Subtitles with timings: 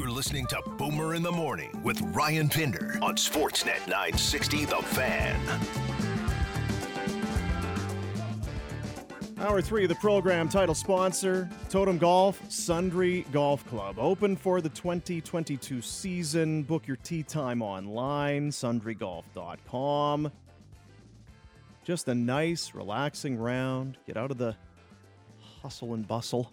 [0.00, 5.38] You're listening to Boomer in the Morning with Ryan Pinder on Sportsnet 960 The Fan.
[9.38, 13.98] Hour three of the program, title sponsor Totem Golf, Sundre Golf Club.
[13.98, 16.62] Open for the 2022 season.
[16.62, 20.32] Book your tee time online, sundregolf.com.
[21.84, 23.98] Just a nice, relaxing round.
[24.06, 24.56] Get out of the
[25.60, 26.50] hustle and bustle.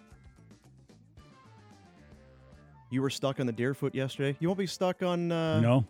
[2.90, 4.38] You were stuck on the Deerfoot yesterday.
[4.40, 5.86] You won't be stuck on uh, No.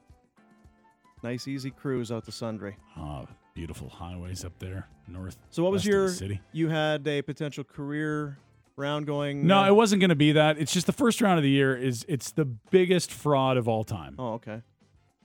[1.24, 2.74] nice, easy cruise out to Sundre.
[2.96, 5.38] Ah, beautiful highways up there, north.
[5.52, 6.10] So, what was west of the your?
[6.10, 6.42] city?
[6.54, 8.40] You had a potential career
[8.76, 9.46] round going.
[9.46, 10.58] No, uh, it wasn't going to be that.
[10.58, 13.84] It's just the first round of the year is it's the biggest fraud of all
[13.84, 14.16] time.
[14.18, 14.62] Oh, okay.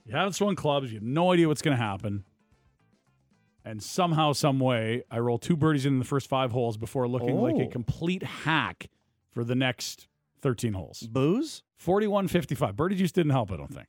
[0.05, 0.91] You haven't swung clubs.
[0.91, 2.23] You have no idea what's going to happen.
[3.65, 7.39] And somehow, some way, I roll two birdies in the first five holes before looking
[7.39, 7.69] like a Oh.
[7.69, 8.89] complete hack
[9.31, 10.07] for the next
[10.43, 10.99] 13 holes.
[11.09, 11.63] Booze?
[11.77, 12.75] 41 55.
[12.75, 13.87] Birdie juice didn't help, I don't think.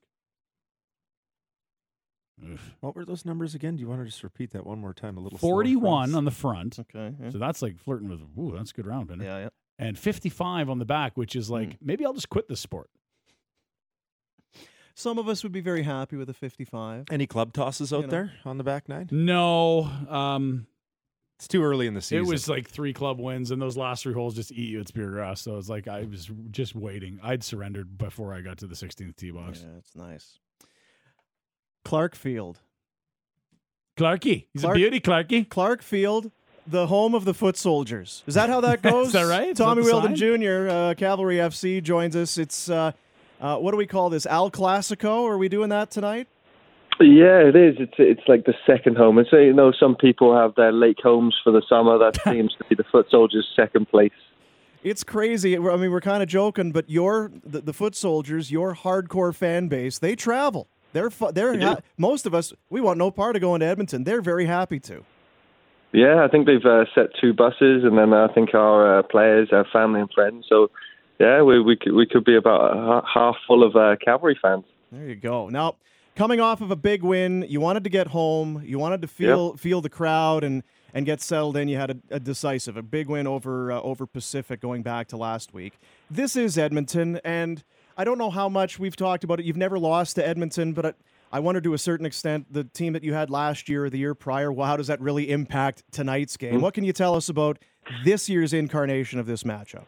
[2.43, 2.59] Ugh.
[2.81, 3.77] What were those numbers again?
[3.77, 5.17] Do you want to just repeat that one more time?
[5.17, 5.39] A little.
[5.39, 6.79] 41 on the front.
[6.79, 7.15] Okay.
[7.21, 7.31] Yeah.
[7.31, 9.25] So that's like flirting with, ooh, that's a good round, Bender.
[9.25, 9.49] yeah, yeah.
[9.79, 12.89] And 55 on the back, which is like, maybe I'll just quit this sport.
[14.95, 17.07] Some of us would be very happy with a 55.
[17.11, 18.07] Any club tosses out know.
[18.07, 19.09] there on the back nine?
[19.11, 20.69] No, um,
[21.37, 22.25] It's too early in the season.
[22.25, 24.87] it was like three club wins, and those last three holes just eat you at
[24.87, 25.39] Speargrass.
[25.39, 27.19] So it's like I was just waiting.
[27.23, 29.61] I'd surrendered before I got to the 16th tee box.
[29.63, 30.39] Yeah, it's nice.
[31.85, 32.61] Clarke Field.
[33.97, 35.49] Clarky, he's Clark- a beauty, Clarky.
[35.49, 36.31] Clarke Field,
[36.67, 38.23] the home of the foot soldiers.
[38.27, 39.07] Is that how that goes?
[39.09, 39.49] Is that right?
[39.51, 40.41] Is Tommy the Wheeldon sign?
[40.41, 42.37] Jr., uh, Cavalry FC, joins us.
[42.39, 42.93] It's, uh,
[43.41, 44.27] uh, what do we call this?
[44.27, 45.29] Al Classico?
[45.29, 46.27] Are we doing that tonight?
[47.01, 47.77] Yeah, it is.
[47.79, 49.19] It's it's like the second home.
[49.19, 51.99] And so you know, some people have their lake homes for the summer.
[51.99, 54.13] That seems to be the foot soldiers' second place.
[54.83, 55.57] It's crazy.
[55.57, 59.69] I mean, we're kind of joking, but your the, the foot soldiers, your hardcore fan
[59.69, 60.69] base, they travel.
[60.93, 62.53] They're fu- they're ha- most of us.
[62.71, 64.05] We want no part of going to Edmonton.
[64.05, 65.05] They're very happy to.
[65.93, 69.49] Yeah, I think they've uh, set two buses, and then I think our uh, players,
[69.53, 70.45] our family and friends.
[70.49, 70.71] So,
[71.19, 74.65] yeah, we we could, we could be about ha- half full of uh, cavalry fans.
[74.93, 75.49] There you go.
[75.49, 75.77] Now,
[76.17, 78.63] coming off of a big win, you wanted to get home.
[78.65, 81.69] You wanted to feel feel the crowd and and get settled in.
[81.69, 85.17] You had a, a decisive, a big win over uh, over Pacific going back to
[85.17, 85.79] last week.
[86.11, 87.65] This is Edmonton, and
[87.97, 89.47] I don't know how much we've talked about it.
[89.47, 90.93] You've never lost to Edmonton, but I,
[91.33, 93.99] I wonder to a certain extent the team that you had last year or the
[93.99, 94.53] year prior.
[94.53, 96.61] Well, how does that really impact tonight's game?
[96.61, 97.59] What can you tell us about
[98.05, 99.85] this year's incarnation of this matchup?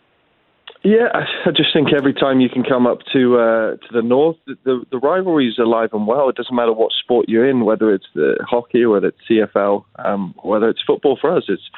[0.87, 4.03] Yeah, I- I just think every time you can come up to uh, to the
[4.03, 6.29] north, the, the rivalry is alive and well.
[6.29, 10.33] It doesn't matter what sport you're in, whether it's the hockey, whether it's CFL, um,
[10.45, 11.19] whether it's football.
[11.21, 11.69] For us, it's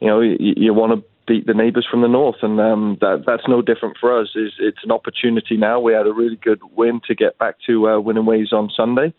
[0.00, 3.24] you know you, you want to beat the neighbours from the north, and um, that
[3.26, 4.28] that's no different for us.
[4.36, 5.80] Is it's an opportunity now.
[5.80, 9.14] We had a really good win to get back to uh, winning ways on Sunday,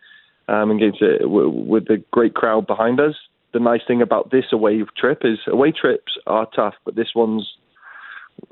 [0.47, 3.15] um, against it w- with the great crowd behind us.
[3.51, 7.51] The nice thing about this away trip is away trips are tough, but this one's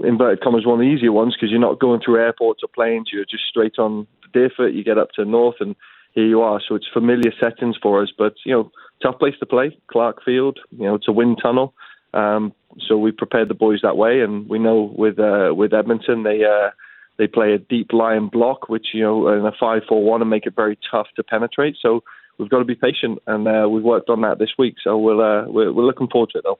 [0.03, 3.09] inverted commas one of the easier ones because you're not going through airports or planes.
[3.11, 4.73] You're just straight on Deerfoot.
[4.73, 5.75] You get up to north, and
[6.13, 6.61] here you are.
[6.67, 8.09] So it's familiar settings for us.
[8.17, 8.71] But you know,
[9.01, 10.59] tough place to play, Clarke Field.
[10.71, 11.73] You know, it's a wind tunnel.
[12.13, 12.53] Um,
[12.87, 16.43] so we prepared the boys that way, and we know with uh, with Edmonton they.
[16.43, 16.71] Uh,
[17.17, 20.55] they play a deep line block, which you know, in a five-four-one, and make it
[20.55, 21.75] very tough to penetrate.
[21.79, 22.03] So
[22.39, 24.75] we've got to be patient, and uh, we've worked on that this week.
[24.83, 26.57] So we'll, uh, we're, we're looking forward to it, though.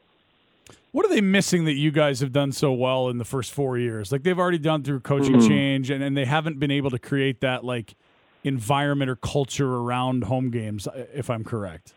[0.92, 3.78] What are they missing that you guys have done so well in the first four
[3.78, 4.12] years?
[4.12, 5.48] Like they've already done through coaching Mhm.
[5.48, 7.96] change, and, and they haven't been able to create that like
[8.44, 10.88] environment or culture around home games.
[11.14, 11.94] If I'm correct.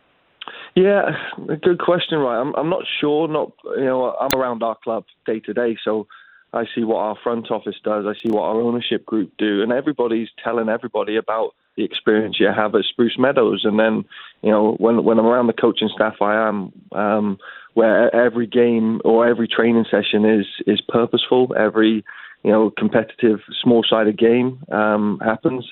[0.77, 1.17] Yeah,
[1.63, 2.41] good question, right?
[2.41, 3.27] I'm I'm not sure.
[3.27, 6.07] Not you know, I'm around our club day to day, so
[6.53, 8.07] I see what our front office does.
[8.07, 12.47] I see what our ownership group do, and everybody's telling everybody about the experience you
[12.55, 13.63] have at Spruce Meadows.
[13.65, 14.05] And then,
[14.43, 17.39] you know, when when I'm around the coaching staff, I am um,
[17.75, 21.55] where every game or every training session is is purposeful.
[21.57, 22.05] Every
[22.43, 25.71] you know competitive small sided game um, happens.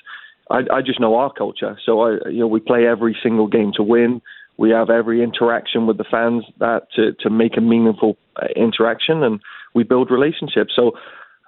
[0.51, 3.71] I, I just know our culture, so I you know we play every single game
[3.77, 4.21] to win.
[4.57, 9.23] We have every interaction with the fans that to to make a meaningful uh, interaction,
[9.23, 9.39] and
[9.73, 10.73] we build relationships.
[10.75, 10.91] So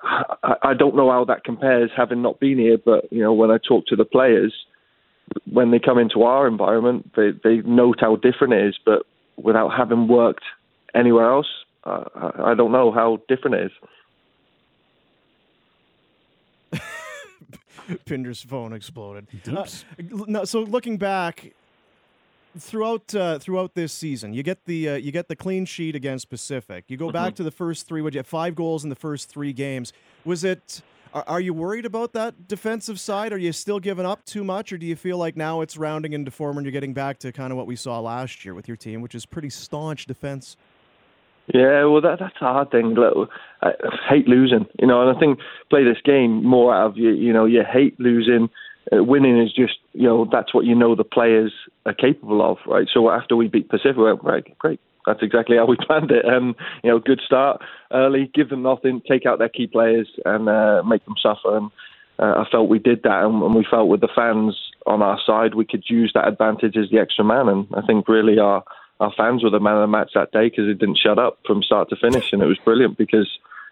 [0.04, 2.78] I, I don't know how that compares, having not been here.
[2.84, 4.54] But you know, when I talk to the players,
[5.52, 8.80] when they come into our environment, they they note how different it is.
[8.86, 9.06] But
[9.38, 10.44] without having worked
[10.94, 11.48] anywhere else,
[11.84, 13.72] uh, I I don't know how different it
[16.74, 16.82] is.
[18.06, 19.28] Pinder's phone exploded.
[20.00, 21.54] Uh, no, so looking back
[22.58, 26.30] throughout uh, throughout this season, you get the uh, you get the clean sheet against
[26.30, 26.86] Pacific.
[26.88, 28.02] You go back to the first three.
[28.02, 29.94] Would you have five goals in the first three games?
[30.24, 30.82] Was it?
[31.16, 33.32] Are, are you worried about that defensive side?
[33.32, 36.12] Are you still giving up too much, or do you feel like now it's rounding
[36.12, 38.68] into form and you're getting back to kind of what we saw last year with
[38.68, 40.58] your team, which is pretty staunch defense?
[41.54, 42.96] Yeah, well, that, that's a hard thing.
[42.96, 43.30] Look,
[43.62, 43.72] I
[44.10, 45.40] hate losing, you know, and I think
[45.70, 47.12] play this game more out of you.
[47.12, 48.50] You know, you hate losing.
[48.92, 51.54] Uh, winning is just, you know, that's what you know the players
[51.86, 52.88] are capable of, right?
[52.94, 56.26] So after we beat Pacific, we're, right, great, that's exactly how we planned it.
[56.26, 57.62] And you know, good start
[57.92, 61.58] early, give them nothing, take out their key players, and uh, make them suffer.
[61.58, 61.72] And
[62.20, 64.56] uh, I felt we did that, and, and we felt with the fans
[64.86, 67.50] on our side, we could use that advantage as the extra man.
[67.50, 68.64] And I think really our
[69.02, 71.40] our fans were the man of the match that day because it didn't shut up
[71.46, 73.30] from start to finish, and it was brilliant because.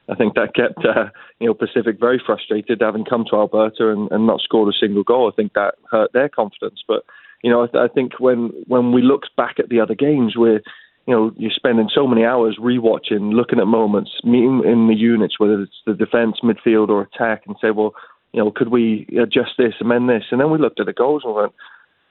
[0.09, 1.05] I think that kept uh,
[1.39, 5.03] you know Pacific very frustrated, having come to Alberta and, and not scored a single
[5.03, 5.31] goal.
[5.31, 6.83] I think that hurt their confidence.
[6.85, 7.05] But
[7.41, 10.35] you know, I, th- I think when when we look back at the other games,
[10.35, 10.61] we're
[11.05, 15.39] you know, you're spending so many hours rewatching, looking at moments, meeting in the units,
[15.39, 17.93] whether it's the defence, midfield, or attack, and say, well,
[18.31, 20.23] you know, could we adjust this, amend this?
[20.31, 21.53] And then we looked at the goals and went,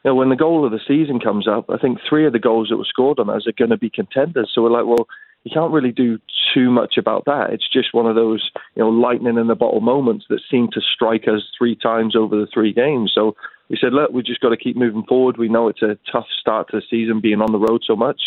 [0.05, 2.39] you know, when the goal of the season comes up, I think three of the
[2.39, 4.51] goals that were scored on us are going to be contenders.
[4.55, 5.07] So we're like, well,
[5.45, 6.19] you can't really do
[6.55, 7.51] too much about that.
[7.51, 10.81] It's just one of those, you know, lightning in the bottle moments that seem to
[10.81, 13.13] strike us three times over the three games.
[13.15, 13.35] So
[13.69, 15.39] we said, look, we just got to keep moving forward.
[15.39, 18.21] We know it's a tough start to the season being on the road so much.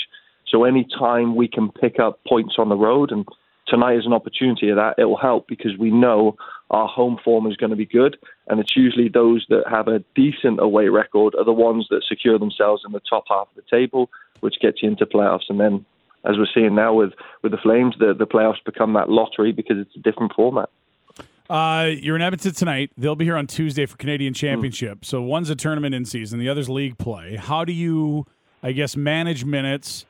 [0.47, 3.25] So any time we can pick up points on the road, and
[3.67, 6.35] tonight is an opportunity of that, it will help because we know
[6.69, 10.03] our home form is going to be good, and it's usually those that have a
[10.15, 13.63] decent away record are the ones that secure themselves in the top half of the
[13.69, 14.09] table,
[14.39, 15.49] which gets you into playoffs.
[15.49, 15.85] And then,
[16.25, 19.77] as we're seeing now with with the Flames, the the playoffs become that lottery because
[19.77, 20.69] it's a different format.
[21.49, 22.91] Uh, you're in Edmonton tonight.
[22.97, 25.01] They'll be here on Tuesday for Canadian Championship.
[25.01, 25.05] Mm.
[25.05, 27.35] So one's a tournament in season, the other's league play.
[27.35, 28.25] How do you,
[28.63, 30.05] I guess, manage minutes?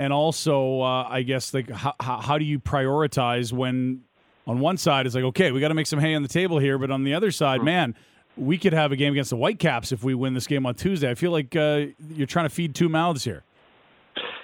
[0.00, 4.00] And also uh, I guess like how, how do you prioritize when
[4.46, 6.58] on one side it's like okay we got to make some hay on the table
[6.58, 7.94] here, but on the other side, man,
[8.36, 11.10] we could have a game against the Whitecaps if we win this game on Tuesday.
[11.10, 13.42] I feel like uh, you're trying to feed two mouths here.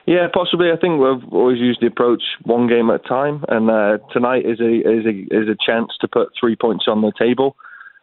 [0.05, 0.71] Yeah, possibly.
[0.71, 4.45] I think we've always used the approach one game at a time, and uh, tonight
[4.45, 7.57] is a is a is a chance to put three points on the table.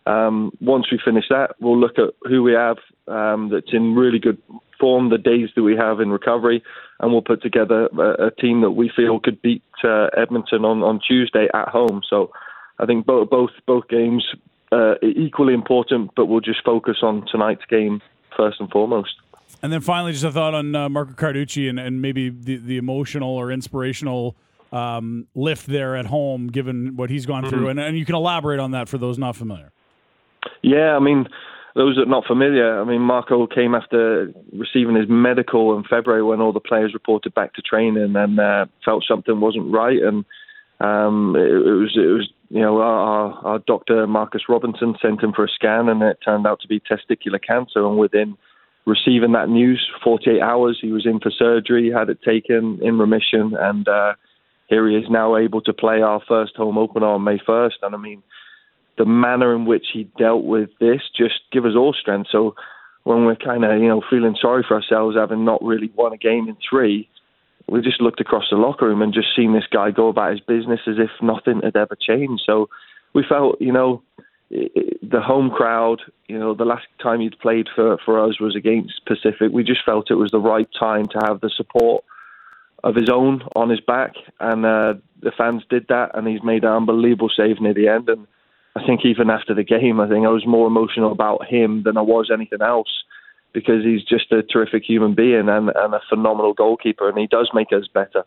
[0.07, 2.77] Um, once we finish that, we'll look at who we have
[3.07, 4.41] um, that's in really good
[4.79, 6.61] form, the days that we have in recovery,
[7.03, 10.81] and we'll put together a, a team that we feel could beat uh, Edmonton on,
[10.83, 12.01] on Tuesday at home.
[12.09, 12.31] So
[12.79, 14.25] I think both both both games
[14.71, 18.01] uh, equally important, but we'll just focus on tonight's game
[18.35, 19.15] first and foremost.
[19.61, 22.77] And then finally, just a thought on uh, Marco Carducci and, and maybe the, the
[22.77, 24.35] emotional or inspirational
[24.71, 27.49] um, lift there at home, given what he's gone mm-hmm.
[27.49, 27.67] through.
[27.69, 29.71] And, and you can elaborate on that for those not familiar.
[30.61, 31.27] Yeah, I mean,
[31.75, 36.21] those that are not familiar, I mean, Marco came after receiving his medical in February
[36.21, 40.23] when all the players reported back to training and uh, felt something wasn't right, and
[40.79, 45.33] um, it, it, was it was you know our, our doctor Marcus Robinson sent him
[45.33, 48.37] for a scan, and it turned out to be testicular cancer, and within
[48.85, 53.55] receiving that news, 48 hours, he was in for surgery, had it taken, in remission,
[53.57, 54.13] and uh,
[54.67, 57.95] here he is now able to play our first home opener on May 1st, and
[57.95, 58.21] I mean
[58.97, 62.29] the manner in which he dealt with this just give us all strength.
[62.31, 62.55] So
[63.03, 66.17] when we're kind of you know feeling sorry for ourselves having not really won a
[66.17, 67.09] game in three,
[67.67, 70.41] we just looked across the locker room and just seen this guy go about his
[70.41, 72.43] business as if nothing had ever changed.
[72.45, 72.69] So
[73.13, 74.03] we felt you know
[74.49, 79.05] the home crowd, you know, the last time he'd played for, for us was against
[79.05, 79.51] Pacific.
[79.51, 82.03] We just felt it was the right time to have the support
[82.83, 86.63] of his own on his back, and uh, the fans did that, and he's made
[86.63, 88.09] an unbelievable save near the end.
[88.09, 88.27] And
[88.75, 91.97] I think even after the game, I think I was more emotional about him than
[91.97, 93.03] I was anything else
[93.53, 97.51] because he's just a terrific human being and, and a phenomenal goalkeeper, and he does
[97.53, 98.23] make us better.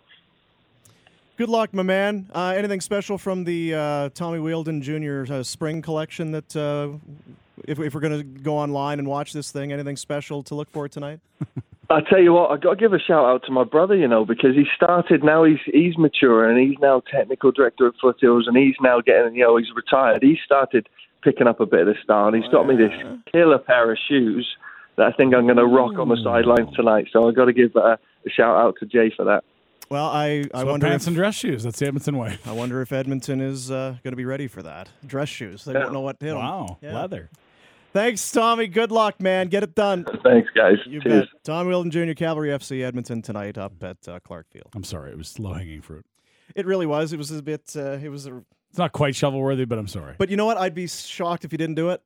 [1.36, 2.30] Good luck, my man.
[2.34, 5.30] Uh, anything special from the uh, Tommy Wheeldon Jr.
[5.30, 6.90] Uh, spring collection that, uh,
[7.66, 10.70] if, if we're going to go online and watch this thing, anything special to look
[10.70, 11.20] for tonight?
[11.88, 14.08] I tell you what, I got to give a shout out to my brother, you
[14.08, 15.44] know, because he started now.
[15.44, 19.44] He's he's mature and he's now technical director of Foothills, and he's now getting, you
[19.44, 20.22] know, he's retired.
[20.22, 20.88] He started
[21.22, 22.92] picking up a bit of the style, and he's got me this
[23.30, 24.46] killer pair of shoes
[24.96, 27.06] that I think I'm going to rock on the sidelines tonight.
[27.12, 29.44] So I got to give a, a shout out to Jay for that.
[29.88, 31.62] Well, I, I so wonder pants if, and dress shoes.
[31.62, 32.38] That's the Edmonton way.
[32.44, 34.88] I wonder if Edmonton is uh, going to be ready for that.
[35.06, 35.64] Dress shoes.
[35.64, 35.80] They yeah.
[35.80, 36.34] don't know what to do.
[36.34, 36.94] Wow, yeah.
[36.94, 37.30] leather.
[37.96, 38.66] Thanks, Tommy.
[38.66, 39.48] Good luck, man.
[39.48, 40.04] Get it done.
[40.22, 40.74] Thanks, guys.
[40.84, 41.30] You Cheers.
[41.32, 41.44] bet.
[41.44, 44.68] Tom Wheeldon Jr., Cavalry FC, Edmonton tonight up at uh, Clarke Field.
[44.74, 46.04] I'm sorry, it was low hanging fruit.
[46.54, 47.14] It really was.
[47.14, 47.72] It was a bit.
[47.74, 48.44] Uh, it was a.
[48.68, 50.14] It's not quite shovel worthy, but I'm sorry.
[50.18, 50.58] But you know what?
[50.58, 52.02] I'd be shocked if you didn't do it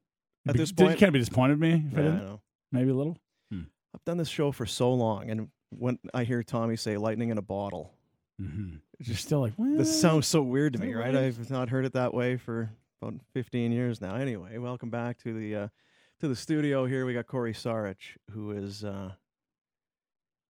[0.47, 0.93] at this point.
[0.93, 2.21] You can't be disappointed in me if yeah, I didn't.
[2.21, 2.41] I know.
[2.71, 3.19] Maybe a little.
[3.51, 3.63] Hmm.
[3.93, 7.39] I've done this show for so long, and when I hear Tommy say "lightning in
[7.39, 7.93] a bottle,"
[8.41, 8.77] mm-hmm.
[9.01, 11.17] it's just still like this sounds so weird to me, right?
[11.17, 12.71] I've not heard it that way for
[13.03, 14.15] about 15 years now.
[14.15, 15.69] Anyway, welcome back to the uh,
[16.21, 16.85] to the studio.
[16.87, 19.13] Here we got Corey Sarich, who is uh,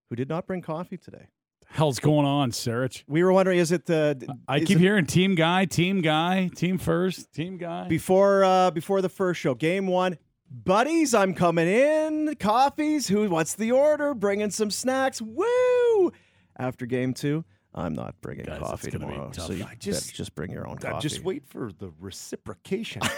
[0.09, 1.27] who did not bring coffee today.
[1.67, 3.03] Hell's going on, Sarich?
[3.07, 4.27] We were wondering, is it the?
[4.47, 7.87] I is keep it hearing team guy, team guy, team first, team guy.
[7.87, 10.17] before uh, before the first show, game one.
[10.53, 12.35] Buddies, I'm coming in.
[12.35, 13.07] Coffees.
[13.07, 13.29] Who?
[13.29, 14.13] What's the order?
[14.13, 15.21] Bringing some snacks.
[15.21, 16.11] Woo!
[16.59, 19.31] After game two, I'm not bringing Guys, it's coffee gonna be tomorrow.
[19.31, 19.47] tough.
[19.47, 21.07] So you I just just- just bring your own I coffee.
[21.07, 23.01] just wait for the reciprocation.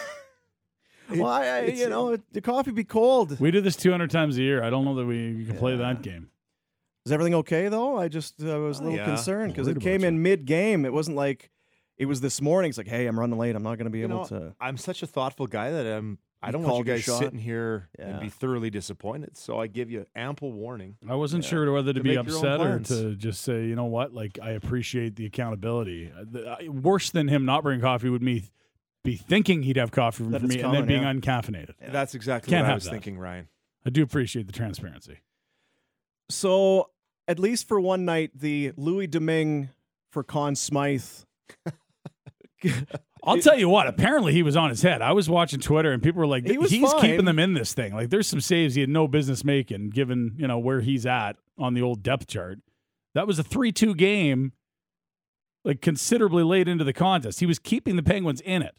[1.10, 3.38] Well, I, I, It's- you know, the coffee be cold.
[3.40, 4.64] we do this 200 times a year.
[4.64, 6.30] I don't know that we can play that game.
[7.06, 7.98] Is everything okay though?
[7.98, 9.06] I just uh, was a Oh, little yeah.
[9.06, 10.86] concerned because Worried it about came in mid game.
[10.86, 11.52] It wasn't like
[11.98, 12.70] it was this morning.
[12.70, 13.54] It's like, hey, I'm running late.
[13.56, 14.56] I'm not going to be You able know, to.
[14.62, 16.20] I'm such a thoughtful guy that I'm.
[16.44, 17.20] I don't want you guys shot.
[17.20, 18.06] sitting here Yeah.
[18.06, 19.38] and be thoroughly disappointed.
[19.38, 20.98] So I give you ample warning.
[21.08, 21.50] I wasn't Yeah.
[21.50, 22.80] sure whether to, To be make your own upset or
[23.12, 26.12] to just say, you know what, like I appreciate the accountability.
[26.12, 28.44] Uh, the- I- Worse than him not bringing coffee would me
[29.04, 31.14] be thinking he'd have coffee That for me coming, and then being yeah.
[31.14, 31.76] uncaffeinated.
[31.82, 31.92] Yeah.
[31.92, 32.92] That's exactly Can't what I was that.
[32.92, 33.48] thinking, Ryan.
[33.86, 35.20] I do appreciate the transparency.
[36.30, 36.90] So
[37.28, 39.70] at least for one night, the Louis Domingue
[40.10, 41.04] for Conn Smythe.
[43.26, 43.88] I'll tell you what.
[43.88, 45.02] Apparently, he was on his head.
[45.02, 47.02] I was watching Twitter, and people were like, He "He's fine.
[47.02, 50.36] keeping them in this thing." Like, there's some saves he had no business making, given
[50.38, 52.60] you know where he's at on the old depth chart.
[53.14, 54.52] That was a three-two game,
[55.64, 57.40] like considerably late into the contest.
[57.40, 58.76] He was keeping the Penguins in it.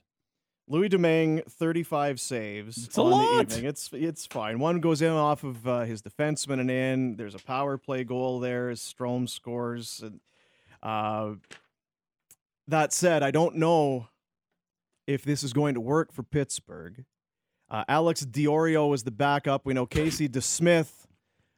[0.66, 3.48] Louis Domingue, 35 saves It's a on lot.
[3.48, 3.68] the evening.
[3.68, 4.58] It's it's fine.
[4.58, 7.16] One goes in off of uh, his defenseman and in.
[7.16, 8.70] There's a power play goal there.
[8.70, 10.02] Strome scores.
[10.02, 10.20] And,
[10.82, 11.34] uh,
[12.68, 14.08] that said, I don't know
[15.06, 17.04] if this is going to work for Pittsburgh.
[17.70, 19.64] Uh, Alex D'Orio is the backup.
[19.64, 21.06] We know Casey DeSmith.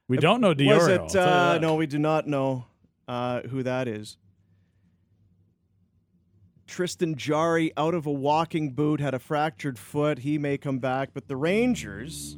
[0.09, 1.03] We don't know D'Orio.
[1.03, 1.17] Was it?
[1.17, 2.67] Uh, no, we do not know
[3.09, 4.17] uh, who that is.
[6.67, 10.21] Tristan Jarry out of a walking boot had a fractured foot.
[10.21, 12.37] He may come back, but the Rangers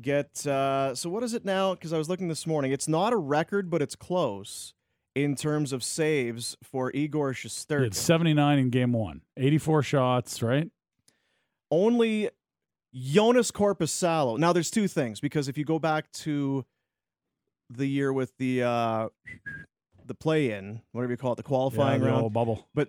[0.00, 0.46] get.
[0.46, 1.74] Uh, so what is it now?
[1.74, 2.72] Because I was looking this morning.
[2.72, 4.74] It's not a record, but it's close
[5.14, 10.70] in terms of saves for Igor He had 79 in game one, 84 shots, right?
[11.70, 12.30] Only
[12.94, 14.38] Jonas Korpisalo.
[14.38, 16.64] Now there's two things because if you go back to
[17.70, 19.08] the year with the uh,
[20.06, 22.66] the play-in, whatever you call it, the qualifying yeah, round, bubble.
[22.74, 22.88] but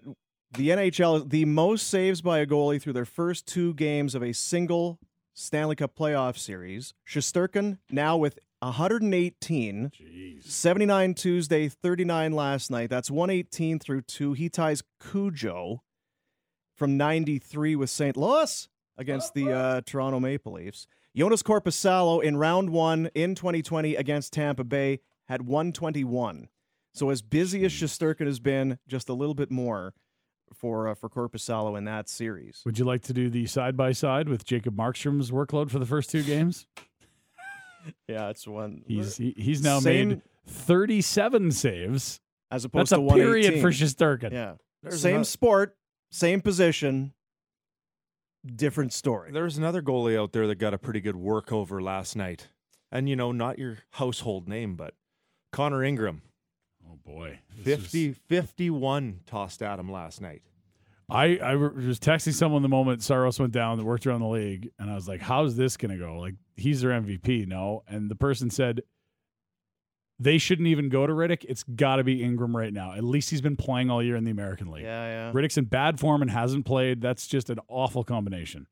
[0.54, 4.24] the NHL is the most saves by a goalie through their first two games of
[4.24, 5.00] a single
[5.34, 6.94] Stanley Cup playoff series.
[7.08, 10.44] Shesterkin now with 118, Jeez.
[10.44, 12.90] 79 Tuesday, 39 last night.
[12.90, 14.34] That's 118 through two.
[14.34, 15.84] He ties Cujo
[16.76, 18.18] from 93 with St.
[18.18, 20.88] Louis against the uh, Toronto Maple Leafs.
[21.16, 26.50] Jonas Korpisalo in round one in 2020 against Tampa Bay had 121.
[26.94, 29.94] So as busy as Shesterkin has been, just a little bit more
[30.54, 32.62] for uh, for Korpisalo in that series.
[32.66, 35.86] Would you like to do the side by side with Jacob Markstrom's workload for the
[35.86, 36.68] first two games?
[38.08, 38.84] Yeah, it's one.
[38.88, 42.20] He's he, he's now Same- made 37 saves.
[42.52, 44.32] as opposed That's a to period for Shesterkin.
[44.32, 45.78] Yeah, There's same ano- sport,
[46.12, 47.14] same position,
[48.46, 49.32] different story.
[49.32, 52.50] There's another goalie out there that got a pretty good work over last night.
[52.92, 54.96] And, you know, not your household name, but
[55.52, 56.24] Connor Ingram.
[56.90, 60.42] Oh boy, This was- 50, 51 tossed at him last night.
[61.12, 64.72] I I was texting someone the moment Saros went down that worked around the league,
[64.80, 66.18] and I was like, "How's this going to go?
[66.20, 68.82] Like, he's their MVP, no?" And the person said
[70.20, 71.46] they shouldn't even go to Rittich.
[71.48, 72.94] It's got to be Ingram right now.
[72.94, 74.84] At least he's been playing all year in the American League.
[74.84, 75.32] yeah, yeah.
[75.34, 77.02] Rittich's in bad form and hasn't played.
[77.02, 78.68] That's just an awful combination.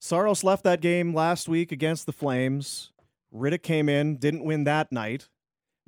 [0.00, 2.90] Saros left that game last week against the Flames.
[3.34, 5.28] Rittich came in, didn't win that night.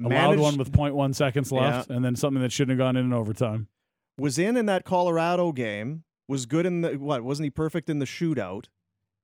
[0.01, 3.07] Allowed Managed- one with 0.1 seconds left, and then something that shouldn't have gone in
[3.07, 3.69] in overtime.
[4.19, 6.05] Was in in that Colorado game.
[6.29, 7.23] Was good in the what?
[7.23, 8.67] Wasn't he perfect in the shootout?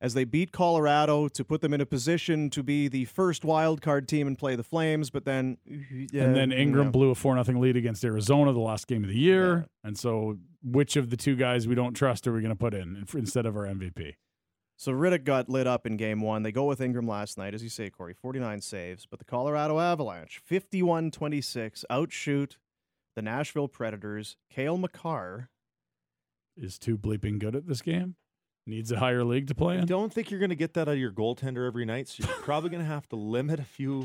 [0.02, 3.82] As they beat Colorado to put them in a position to be the first wild
[3.82, 5.58] card team and play the Flames, but then
[6.10, 6.90] yeah, and then Ingram yeah.
[6.90, 9.66] blew a four nothing lead against Arizona the last game of the year.
[9.84, 12.72] And so, which of the two guys we don't trust are we going to put
[12.72, 14.14] in instead of our MVP?
[14.80, 16.42] So Rittich got lit up in game one.
[16.42, 19.04] They go with Ingram last night, as you say, Corey, 49 saves.
[19.04, 22.56] But the Colorado Avalanche, 51 26, outshoot
[23.14, 24.36] the Nashville Predators.
[24.50, 25.48] Cale Makar.
[26.56, 28.16] Is too bleeping good at this game.
[28.66, 29.86] Needs a higher league to play I in.
[29.86, 32.36] don't think you're going to get that out of your goaltender every night, so you're
[32.42, 34.04] probably going to have to limit a few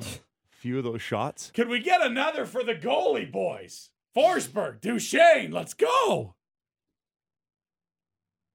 [0.50, 1.52] few of those shots.
[1.54, 3.90] Can we get another for the goalie, boys?
[4.16, 6.36] Forsberg, Duchene, let's go.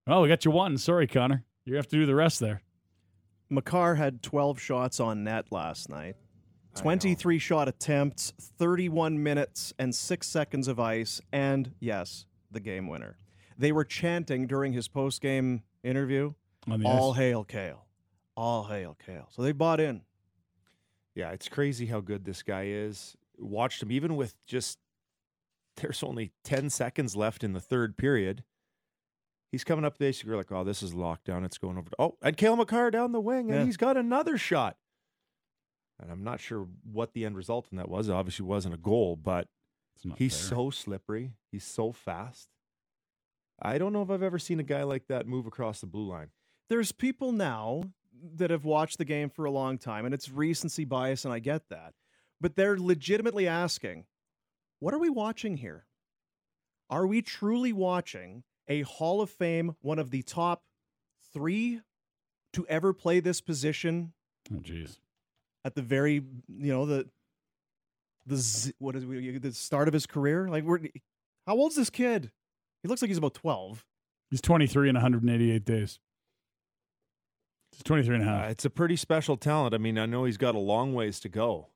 [0.07, 0.79] Oh, we got you one.
[0.79, 1.45] Sorry, Connor.
[1.65, 2.63] You have to do the rest there.
[3.51, 6.17] Makar had 12 shots on net last night.
[6.75, 6.83] I know.
[6.83, 13.17] 23 shot attempts, 31 minutes and 6 seconds of ice, and yes, the game winner.
[13.59, 16.33] they were chanting during his post game interview,
[16.69, 17.19] oh, On the "All ice.
[17.19, 17.85] hail Cale,
[18.37, 20.03] all hail Cale." So they bought in.
[21.15, 23.17] Yeah, it's crazy how good this guy is.
[23.39, 24.79] Watched him even with just
[25.77, 28.45] there's only 10 seconds left in the third period.
[29.51, 30.23] He's coming up the ice.
[30.23, 31.45] You're like, oh, this is lockdown.
[31.45, 31.89] It's going over.
[31.91, 33.65] To, oh, and Cale Makar down the wing, and Yeah.
[33.65, 34.77] he's got another shot.
[36.01, 38.09] And I'm not sure what the end result in that was.
[38.09, 39.49] It obviously wasn't a goal, but
[40.17, 40.49] he's fair.
[40.49, 41.33] so slippery.
[41.53, 42.49] He's so fast.
[43.63, 46.09] I don't know if I've ever seen a guy like that move across the blue
[46.09, 46.29] line.
[46.71, 47.83] There's people now
[48.37, 51.39] that have watched the game for a long time, and it's recency bias, and I
[51.39, 51.93] get that.
[52.41, 54.07] But they're legitimately asking,
[54.79, 55.85] what are we watching here?
[56.89, 60.63] Are we truly watching a Hall of Fame, one of the top
[61.33, 61.81] three
[62.55, 64.13] to ever play this position
[64.53, 64.99] Oh, jeez.
[65.65, 67.09] At the very, you know, the
[68.27, 70.49] the z- what is the start of his career?
[70.49, 70.81] Like, we're
[71.47, 72.31] how old's this kid?
[72.83, 73.85] He looks like he's about twelve.
[74.31, 75.99] He's 23 in 188 days.
[77.73, 78.45] It's 23 and a half.
[78.47, 79.75] Uh, it's a pretty special talent.
[79.75, 81.69] I mean, I know he's got a long ways to go,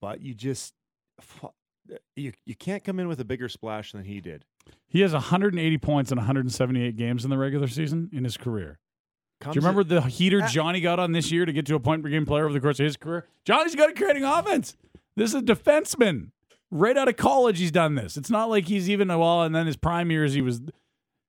[0.00, 0.74] but you just
[2.16, 4.44] you you can't come in with a bigger splash than he did.
[4.86, 8.78] He has 180 points in 178 games in the regular season in his career.
[9.52, 10.48] Do you remember in- the heater Ah.
[10.48, 12.60] Johnny got on this year to get to a point per game player over the
[12.60, 13.26] course of his career?
[13.44, 14.76] Johnny's good at creating offense.
[15.16, 16.30] This is a defenseman.
[16.70, 18.16] Right out of college, he's done this.
[18.16, 20.60] It's not like he's even well, and then his prime years, he was.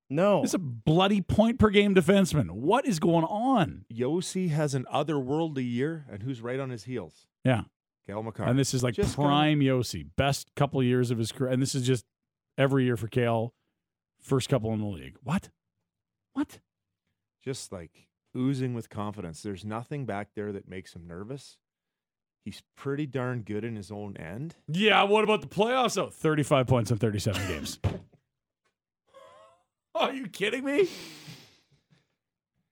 [0.09, 2.51] No, It's a bloody point per game defenseman.
[2.51, 3.85] What is going on?
[3.91, 7.25] Josi has an otherworldly year, and who's right on his heels?
[7.43, 7.63] Yeah,
[8.05, 8.43] Cal Makar.
[8.43, 11.59] and this is like Just prime Josi, best couple of years of his career, and
[11.61, 12.05] this is just
[12.55, 13.53] every year for Cale,
[14.21, 15.17] first couple in the league.
[15.23, 15.49] What?
[16.33, 16.59] What?
[17.45, 19.41] Just like oozing with confidence.
[19.41, 21.57] There's nothing back there that makes him nervous.
[22.43, 24.55] He's pretty darn good in his own end.
[24.67, 25.95] Yeah, what about the playoffs?
[25.95, 26.09] though?
[26.09, 27.79] 35 points in 37 games.
[29.95, 30.89] Are you kidding me?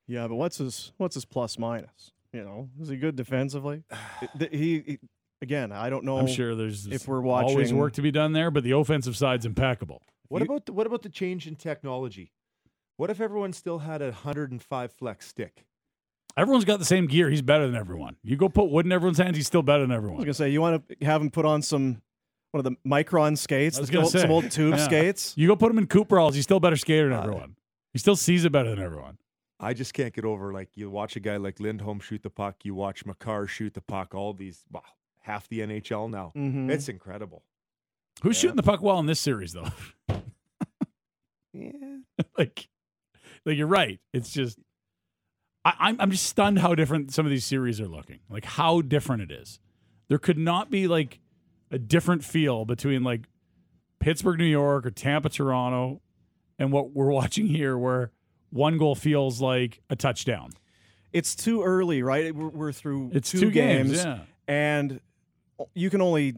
[0.08, 2.12] Yeah, but what's his what's his plus minus?
[2.34, 3.84] You know, is he good defensively?
[4.40, 5.00] It- he, he-
[5.42, 6.18] again, I don't know.
[6.18, 8.72] I'm sure there's if we're watching always watching- work to be done there, but the
[8.72, 10.02] offensive side's impeccable.
[10.28, 12.32] What You- about the, what about the change in technology?
[12.98, 15.66] What if everyone still had a 105 flex stick?
[16.38, 17.30] Everyone's got the same gear.
[17.30, 18.16] He's better than everyone.
[18.24, 20.18] You go put wood in everyone's hands, he's still better than everyone.
[20.18, 22.02] I was gonna say you want to have him put on some
[22.52, 24.86] one of the micron skates, I was the gonna old- some old tube yeah.
[24.86, 25.34] skates.
[25.36, 27.56] You go put him in Cooperalls, he's still a better skater than Uh, everyone.
[27.94, 29.18] He still sees it better than everyone.
[29.60, 32.58] I just can't get over like you watch a guy like Lindholm shoot the puck,
[32.64, 34.14] you watch Makar shoot the puck.
[34.16, 34.82] All these, wow,
[35.22, 36.32] half the NHL now.
[36.36, 36.70] Mhm.
[36.72, 37.44] It's incredible.
[38.24, 38.42] Who's Yeah.
[38.42, 39.68] shooting the puck well in this series, though?
[41.56, 41.98] Yeah,
[42.36, 42.68] like,
[43.46, 44.00] like you're right.
[44.14, 44.60] It's just,
[45.66, 48.20] I, I'm I'm just stunned how different some of these series are looking.
[48.30, 49.60] Like how different it is.
[50.10, 51.20] There could not be like
[51.72, 53.22] a different feel between like
[54.00, 56.02] Pittsburgh, New York, or Tampa, Toronto,
[56.60, 58.12] and what we're watching here, where
[58.50, 60.52] one goal feels like a touchdown.
[61.12, 62.34] It's too early, right?
[62.36, 64.20] We're, we're through It's two, two, games, games, yeah.
[64.48, 65.00] and
[65.76, 66.36] you can only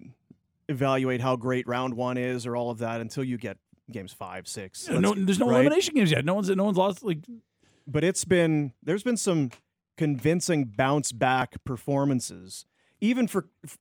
[0.68, 3.58] evaluate how great round one is or all of that until you get
[3.92, 4.88] games five, six.
[4.90, 5.62] Yeah, no, there's no right?
[5.62, 6.26] elimination games yet.
[6.26, 7.04] No one's no one's lost.
[7.04, 7.20] Like
[7.88, 9.52] but it's been there's been some
[9.98, 12.66] convincing bounce back performances
[13.00, 13.78] even for f-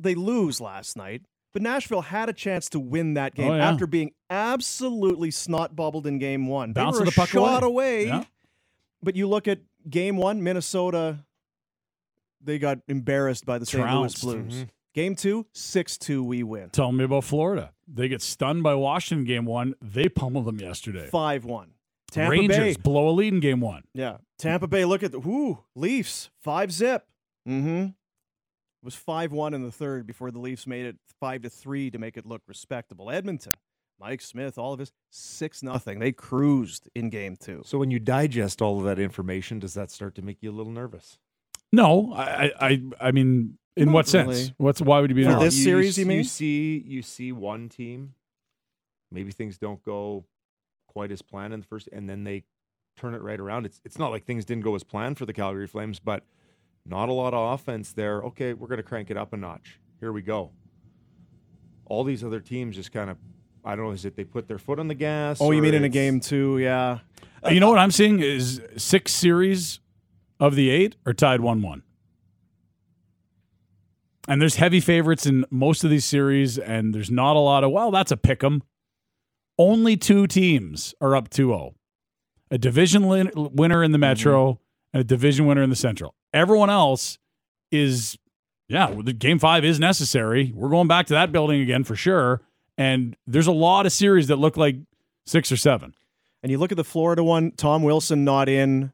[0.00, 3.70] they lose last night but nashville had a chance to win that game Oh, yeah.
[3.70, 8.02] after being absolutely snot bubbled in game one Bouncing they were the puck shot away.
[8.02, 8.24] away, Yeah.
[9.04, 11.18] but you look at game one minnesota
[12.42, 14.22] they got embarrassed by the st louis Trounced.
[14.22, 14.68] blues Mhm.
[14.94, 17.72] Game two 6-2 we win tell me about Florida.
[17.86, 19.74] They get stunned by Washington game one.
[19.82, 21.08] They pummeled them yesterday.
[21.12, 21.66] 5-1
[22.10, 23.84] tampa Rangers bay blow a lead in game one.
[23.94, 24.18] Yeah.
[24.38, 27.06] Tampa Bay, look at the whoo, Leafs, five zip.
[27.48, 27.84] Mm-hmm.
[27.84, 31.90] It was five one in the third before the Leafs made it five to three
[31.90, 33.08] to make it look respectable.
[33.10, 33.54] Edmonton,
[34.00, 36.00] Mike Smith, all of his six nothing.
[36.00, 37.62] They cruised in game two.
[37.64, 40.56] So when you digest all of that information, does that start to make you a
[40.56, 41.18] little nervous?
[41.72, 44.52] No, I, I, I- I mean, in Not what sense?
[44.58, 45.54] What's why would you be For nervous?
[45.54, 46.24] this series, you you mean?
[46.24, 48.14] see, you see one team,
[49.10, 50.24] maybe things don't go
[50.86, 52.44] quite as planned in the first, and then they
[52.96, 53.64] turn it right around.
[53.66, 56.24] It's it's not like things didn't go as planned for the Calgary Flames, but
[56.84, 58.20] not a lot of offense there.
[58.22, 59.78] Okay, we're going to crank it up a notch.
[60.00, 60.50] Here we go.
[61.86, 63.16] All these other teams just kind of,
[63.64, 65.38] I don't know, is it they put their foot on the gas?
[65.40, 66.58] Oh, you mean in a game two?
[66.58, 66.98] Yeah.
[67.50, 69.80] you know what I'm seeing is six series
[70.40, 71.82] of the eight are tied one one.
[74.28, 77.72] And there's heavy favorites in most of these series, and there's not a lot of,
[77.72, 78.62] well, that's a pick 'em.
[79.58, 81.74] Only two teams are up 2 0
[82.52, 84.02] a division lin- winner in the mm-hmm.
[84.02, 84.60] Metro
[84.92, 86.14] and a division winner in the Central.
[86.34, 87.18] Everyone else
[87.72, 88.18] is,
[88.68, 90.52] yeah, the game five is necessary.
[90.54, 92.42] We're going back to that building again for sure.
[92.76, 94.76] And there's a lot of series that look like
[95.26, 95.94] six or seven.
[96.42, 98.92] And you look at the Florida one, Tom Wilson not in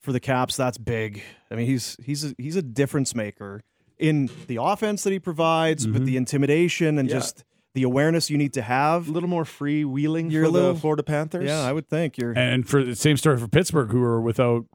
[0.00, 0.56] for the Caps.
[0.56, 1.22] That's big.
[1.50, 3.62] I mean, he's he's a, he's a difference maker
[4.00, 6.06] in the offense that he provides, but Mhm.
[6.06, 7.16] the intimidation and Yeah.
[7.16, 9.08] just the awareness you need to have.
[9.08, 11.46] A little more freewheeling You're for a little- the Florida Panthers.
[11.46, 12.36] Yeah, I would think you're.
[12.36, 14.66] And for the same story for Pittsburgh, who are without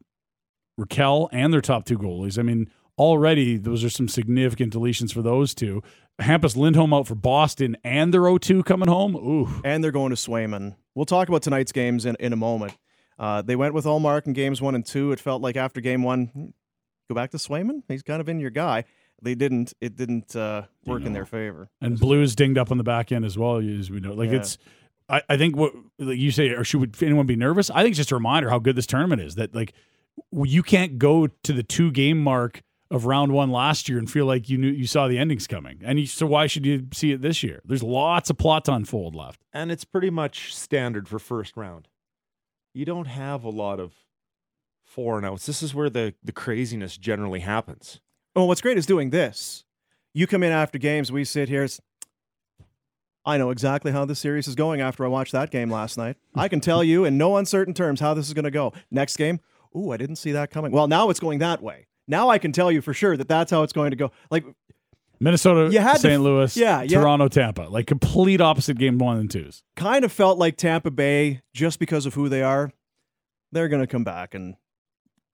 [0.79, 2.37] Rakell and their top two goalies.
[2.37, 5.81] I mean, already those are some significant deletions for those two.
[6.21, 9.15] Hampus Lindholm out for Boston and their 0-2 coming home.
[9.15, 9.47] Ooh.
[9.63, 10.75] and they're going to Swayman.
[10.93, 12.77] We'll talk about tonight's games in, in a moment.
[13.19, 15.11] Uh, they went with Ullmark in games one and two.
[15.11, 16.45] It felt like after game one, hmm,
[17.09, 17.83] go back to Swayman.
[17.87, 18.83] He's kind of been your guy.
[19.21, 19.73] They didn't.
[19.81, 21.69] It didn't uh, work in their favor.
[21.81, 24.13] And Blues dinged up on the back end as well, as we know.
[24.13, 24.37] Like Yeah.
[24.37, 24.57] it's,
[25.09, 27.69] I, I think what like you say, or should anyone be nervous?
[27.69, 29.35] I think it's just a reminder how good this tournament is.
[29.35, 29.73] That like
[30.31, 34.25] you can't go to the two game mark of round one last year and feel
[34.27, 35.79] like you knew you saw the endings coming.
[35.83, 37.61] And you, so why should you see it this year?
[37.65, 39.41] There's lots of plot to unfold left.
[39.53, 41.87] and it's pretty much standard for first round.
[42.73, 43.93] You don't have a lot of
[44.83, 45.45] four and outs.
[45.45, 48.01] This is where the the craziness generally happens.
[48.35, 49.63] Oh, what's great is doing this.
[50.13, 51.11] You come in after games.
[51.11, 51.67] We sit here.
[53.25, 56.15] I know exactly how this series is going after I watched that game last night.
[56.35, 58.71] I can tell you in no uncertain terms how this is going to go.
[58.91, 59.39] Next game,
[59.75, 60.71] ooh, I didn't see that coming.
[60.71, 61.87] Well, now it's going that way.
[62.07, 64.11] Now I can tell you for sure that that's how it's going to go.
[64.29, 64.45] Like
[65.19, 66.13] Minnesota, You had St.
[66.13, 66.99] f- Louis, yeah, yeah.
[66.99, 69.63] Toronto, Tampa, like complete opposite game one and twos.
[69.75, 72.71] kind of felt like Tampa Bay, just because of who they are,
[73.51, 74.55] they're going to come back and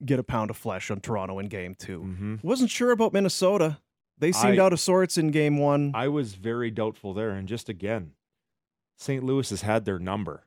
[0.06, 2.36] get a pound of flesh on Toronto in game 2 Mm-hmm.
[2.42, 3.80] Wasn't sure about Minnesota.
[4.18, 5.92] They seemed I- out of sorts in game one.
[5.96, 8.12] I was very doubtful there, and just again,
[8.98, 9.24] St.
[9.24, 10.44] Louis has had their number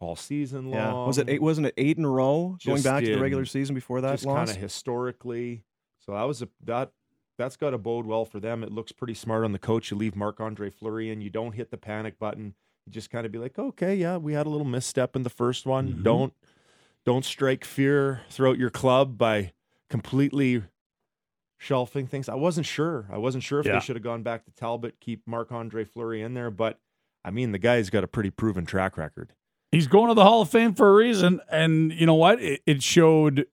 [0.00, 0.74] all season long.
[0.74, 1.40] yeah, was it eight?
[1.42, 4.12] Wasn't it eight in a row going Just back to the regular season before that
[4.12, 5.62] just kind of historically.
[6.00, 6.90] So that was a that
[7.38, 8.62] that's got to bode well for them.
[8.62, 9.90] It looks pretty smart on the coach.
[9.90, 11.20] You leave Marc Andre Fleury in.
[11.20, 12.54] You don't hit the panic button.
[12.86, 15.30] You just kind of be like, okay, yeah, we had a little misstep in the
[15.30, 15.88] first one.
[15.94, 16.02] Mhm.
[16.02, 16.34] Don't
[17.06, 19.52] don't strike fear throughout your club by
[19.90, 20.62] completely
[21.58, 22.28] shelving things.
[22.28, 23.06] I wasn't sure.
[23.10, 23.74] I wasn't sure if Yeah.
[23.74, 26.78] they should have gone back to Talbot, keep Marc Andre Fleury in there, but
[27.24, 29.32] I mean, the guy's got a pretty proven track record.
[29.72, 31.40] He's going to the Hall of Fame for a reason.
[31.50, 32.40] And you know what?
[32.40, 33.46] It, it showed,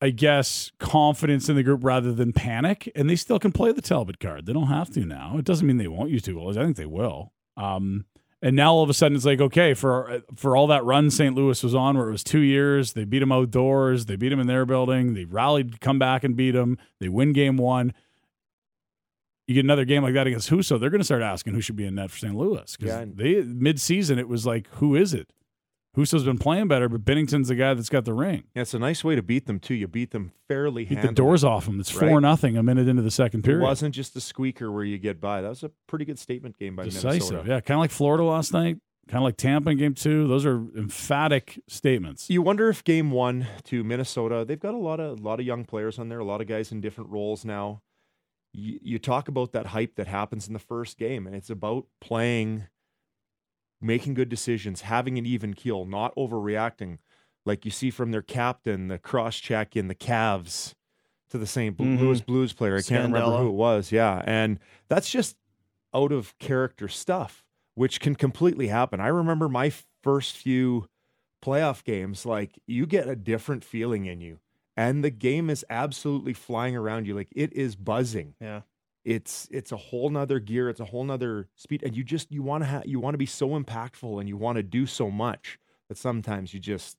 [0.00, 2.90] I guess, confidence in the group rather than panic.
[2.94, 4.46] And they still can play the Talbot card.
[4.46, 5.36] They don't have to now.
[5.38, 6.56] It doesn't mean they won't use two goalies.
[6.56, 7.32] I think they will.
[7.56, 8.06] Um,
[8.42, 11.34] and now all of a sudden it's like, okay, for for all that run St.
[11.34, 14.40] Louis was on, where it was two years, they beat them outdoors, they beat them
[14.40, 17.92] in their building, they rallied, come back and beat them, they win game one.
[19.46, 21.76] You get another game like that against Husso, they're going to start asking who should
[21.76, 22.34] be in net for St.
[22.34, 25.32] Louis because Yeah, they mid-season it was like, who is it?
[25.96, 28.44] Husso's been playing better, but Binnington's the guy that's got the ring.
[28.54, 29.74] Yeah, it's a nice way to beat them too.
[29.74, 31.80] You beat them fairly Beat the doors off them.
[31.80, 32.08] It's Right.
[32.08, 33.62] four nothing a minute into the second period.
[33.62, 35.40] It wasn't just a squeaker where you get by.
[35.40, 37.04] That was a pretty good statement game by decisive.
[37.30, 37.42] Minnesota.
[37.48, 38.76] Yeah, kind of like Florida last night,
[39.08, 40.28] kind of like Tampa in game two.
[40.28, 42.30] Those are emphatic statements.
[42.30, 45.46] You wonder if game one to Minnesota, they've got a lot of a lot of
[45.46, 47.82] young players on there, a lot of guys in different roles now.
[48.52, 51.86] You, you talk about that hype that happens in the first game, and it's about
[52.00, 52.66] playing,
[53.80, 56.98] making good decisions, having an even keel, not overreacting,
[57.46, 60.74] like you see from their captain, the cross check in the Cavs
[61.30, 61.76] to the St.
[61.76, 61.98] Mhm.
[62.00, 62.76] Louis Blues player.
[62.76, 63.92] I can't remember who it was.
[63.92, 65.36] Yeah, and that's just
[65.94, 69.00] out of character stuff, which can completely happen.
[69.00, 70.86] I remember my first few
[71.42, 74.40] playoff games, like you get a different feeling in you.
[74.76, 77.14] And the game is absolutely flying around you.
[77.14, 78.34] Like it is buzzing.
[78.40, 78.60] yeah.
[79.08, 80.68] It's it's a whole nother gear.
[80.68, 81.82] It's a whole nother speed.
[81.82, 84.36] And you just you want to have you want to be so impactful and you
[84.36, 86.98] want to do so much that sometimes you just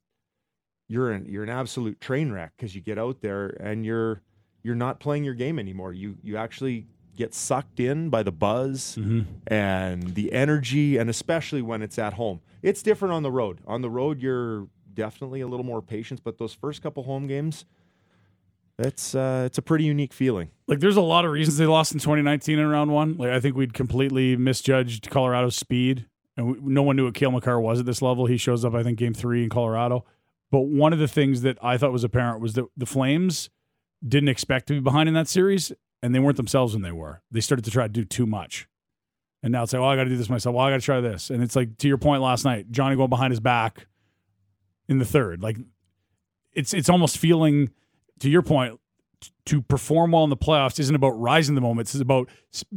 [0.88, 4.22] you're an you're an absolute train wreck because you get out there and you're
[4.64, 5.92] you're not playing your game anymore.
[5.92, 9.26] You you actually get sucked in by the buzz Mhm.
[9.46, 12.40] and the energy, and especially when it's at home.
[12.62, 13.60] It's different on the road.
[13.66, 17.64] On the road, you're definitely a little more patient, but those first couple home games,
[18.80, 20.50] it's uh, it's a pretty unique feeling.
[20.66, 23.16] Like, there's a lot of reasons they lost in 2019 in round one.
[23.16, 27.30] Like, I think we'd completely misjudged Colorado's speed, and we, no one knew what Cale
[27.30, 28.26] Makar was at this level.
[28.26, 30.04] He shows up, I think, game three in Colorado.
[30.50, 33.50] But one of the things that I thought was apparent was that the Flames
[34.06, 37.22] didn't expect to be behind in that series, and they weren't themselves when they were.
[37.30, 38.66] They started to try to do too much.
[39.42, 40.54] And now it's like, oh, I got to do this myself.
[40.54, 41.30] Well, I got to try this.
[41.30, 43.86] And it's like, to your point last night, Johnny going behind his back
[44.88, 45.42] in the third.
[45.42, 45.56] Like,
[46.52, 47.70] it's it's almost feeling,
[48.20, 48.78] to your point,
[49.20, 51.94] t- to perform well in the playoffs isn't about rising the moments.
[51.94, 52.28] It's about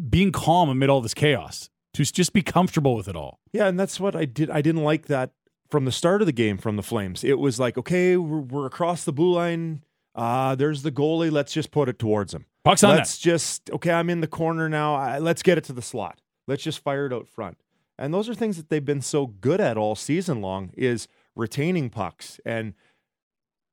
[0.10, 1.70] being calm amid all this chaos.
[1.94, 3.40] To just be comfortable with it all.
[3.52, 4.50] Yeah, and that's what I did.
[4.50, 5.30] I didn't like that
[5.70, 7.24] from the start of the game from the Flames.
[7.24, 9.84] It was like, okay, we're, we're across the blue line.
[10.16, 11.32] Uh, there's the goalie.
[11.32, 12.46] Let's just put it towards him.
[12.64, 12.98] Pucks on that.
[12.98, 13.92] let's just okay.
[13.92, 14.96] I'm in the corner now.
[14.96, 16.22] I, let's get it to the slot.
[16.48, 17.58] Let's just fire it out front.
[17.98, 21.90] And those are things that they've been so good at all season long is retaining
[21.90, 22.74] pucks and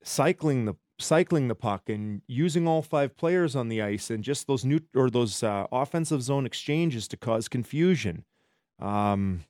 [0.03, 4.47] cycling the cycling the puck and using all five players on the ice and just
[4.47, 8.25] those new or those uh, offensive zone exchanges to cause confusion.
[8.79, 9.45] Um,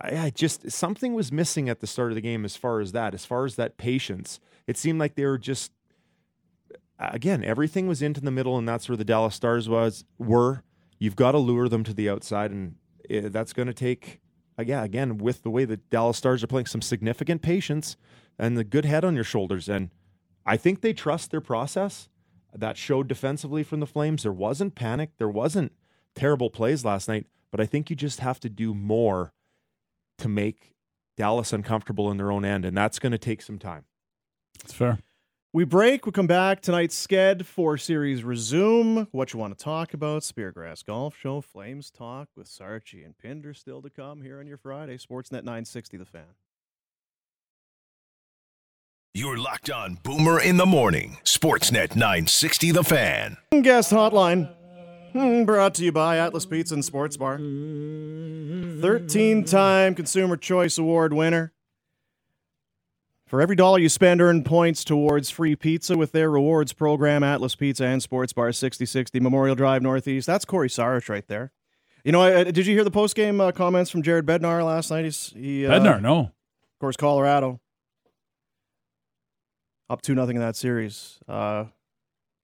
[0.00, 2.92] I, I just something was missing at the start of the game as far as
[2.92, 4.40] that, as far as that patience.
[4.66, 5.72] It seemed like they were just
[6.98, 10.62] again everything was into the middle, and that's where the Dallas Stars was were.
[10.98, 12.74] You've got to lure them to the outside, and
[13.08, 14.20] eh, that's going to take.
[14.60, 17.96] Yeah, again, with the way the Dallas Stars are playing, some significant patience
[18.38, 19.68] and the good head on your shoulders.
[19.68, 19.90] And
[20.48, 22.08] I think they trust their process.
[22.54, 24.22] That showed defensively from the Flames.
[24.22, 25.10] There wasn't panic.
[25.18, 25.72] There wasn't
[26.14, 27.26] terrible plays last night.
[27.50, 29.34] But I think you just have to do more
[30.16, 30.74] to make
[31.18, 32.64] Dallas uncomfortable in their own end.
[32.64, 33.84] And that's going to take some time.
[34.64, 34.98] It's fair.
[35.52, 36.06] We break.
[36.06, 36.62] We come back.
[36.62, 37.44] Tonight's sked.
[37.44, 39.06] Four series resume.
[39.12, 40.22] What you want to talk about?
[40.22, 41.42] Speargrass Golf Show.
[41.42, 44.96] Flames talk with Sarchi and Pinder still to come here on your Friday.
[44.96, 46.22] Sportsnet 960 The Fan.
[49.18, 51.16] You're locked on Boomer in the Morning.
[51.24, 53.36] Sportsnet 960 The Fan.
[53.62, 54.48] Guest hotline.
[55.12, 57.38] Hmm, Brought to you by Atlas Pizza and Sports Bar.
[57.38, 61.52] 13 time Consumer Choice Award winner.
[63.26, 67.56] For every dollar you spend, earn points towards free pizza with their rewards program, Atlas
[67.56, 70.28] Pizza and Sports Bar 6060 Memorial Drive Northeast.
[70.28, 71.50] That's Corey Sarich right there.
[72.04, 74.92] You know, I, did you hear the post game uh, comments from Jared Bednar last
[74.92, 75.06] night?
[75.06, 76.18] He's, he, uh, Bednar, no.
[76.20, 77.58] Of course, Colorado.
[79.90, 81.18] Up to nothing in that series.
[81.28, 81.64] Uh,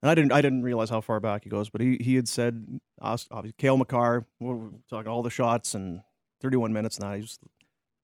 [0.02, 2.28] and I didn't I didn't realize how far back he goes, but he, he had
[2.28, 6.00] said us- obviously Cale Makar, we're talking all the shots and
[6.40, 7.14] 31 minutes now.
[7.14, 7.38] He's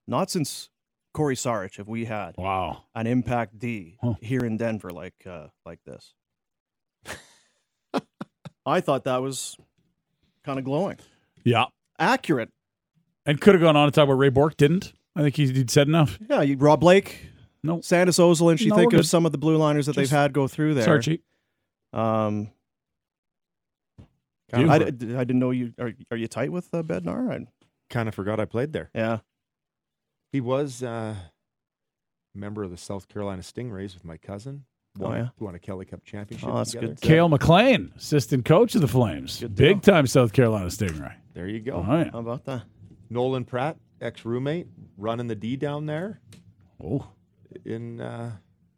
[0.07, 0.68] not since
[1.14, 2.85] Corey Sarich have we had Wow.
[2.94, 4.14] an impact D Huh.
[4.20, 6.14] here in Denver like uh, like this.
[8.66, 9.57] I thought that was
[10.44, 10.98] kind of glowing,
[11.44, 11.66] Yeah.
[11.98, 12.50] accurate.
[13.26, 14.92] And could have gone on to talk about Ray Bourque, didn't.
[15.16, 16.18] I think he, he'd said enough.
[16.29, 17.30] Yeah, you, Rob Blake,
[17.62, 17.79] No.
[17.79, 20.18] Sandus Ozil, and you No, think of some of the blue liners that Just they've
[20.18, 20.87] had go through there.
[20.87, 21.20] Sarchi.
[21.92, 22.51] Um,
[24.57, 24.68] You.
[24.70, 25.92] I, I didn't know you are.
[26.11, 27.31] Are you tight with uh, Bednar?
[27.31, 27.46] I,
[27.88, 28.90] Kind of forgot I played there.
[28.94, 29.18] yeah.
[30.33, 34.64] He was uh, a member of the South Carolina Stingrays with my cousin.
[35.01, 35.29] Oh, yeah?
[35.38, 36.94] who won a Kelly Cup championship Oh, that's together.
[36.94, 37.01] good.
[37.01, 39.40] Cail MacLean, assistant coach of the Flames.
[39.40, 41.14] Big time South Carolina Stingray.
[41.35, 41.85] There you go.
[41.88, 42.11] Oh, yeah.
[42.12, 42.62] How about that?
[43.09, 46.20] Nolan Pratt, ex roommate, running the D down there
[46.83, 47.07] Oh.
[47.65, 48.33] In uh,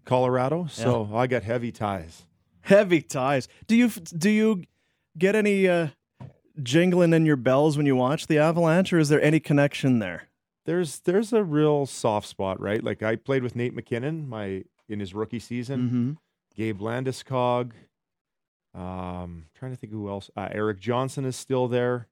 [0.05, 0.67] Colorado.
[0.71, 2.25] So I got heavy ties.
[2.63, 3.49] Heavy ties.
[3.67, 4.63] Do you do you
[5.19, 5.89] get any uh,
[6.63, 10.29] jingling in your bells when you watch the Avalanche, or is there any connection there?
[10.65, 12.83] There's there's a real soft spot, right?
[12.83, 15.81] Like I played with Nate MacKinnon my in his rookie season.
[15.81, 16.13] Mm-hmm.
[16.55, 17.73] Gabe Landeskog.
[18.75, 20.31] Um, trying to think who else.
[20.37, 22.09] Uh, Erik Johnson is still there,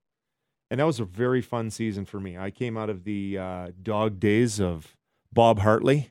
[0.71, 2.37] and that was a very fun season for me.
[2.37, 4.97] I came out of the uh, dog days of
[5.33, 6.11] Bob Hartley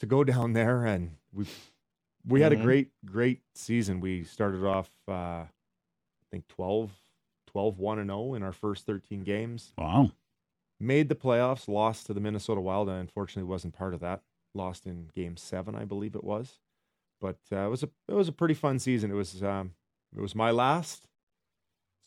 [0.00, 1.46] to go down there, and we
[2.26, 2.62] we had a Mhm.
[2.62, 4.00] great great season.
[4.00, 5.12] We started off, uh,
[5.46, 5.50] I
[6.30, 6.92] think 12,
[7.46, 10.12] 12 1 and zero in our first thirteen games Wow.
[10.78, 12.88] made the playoffs, lost to the Minnesota Wild.
[12.88, 14.22] I unfortunately wasn't part of that.
[14.54, 16.60] Lost in Game Seven, I believe it was.
[17.20, 19.10] But uh, it was a it was a pretty fun season.
[19.10, 19.74] It was um,
[20.16, 21.08] it was my last,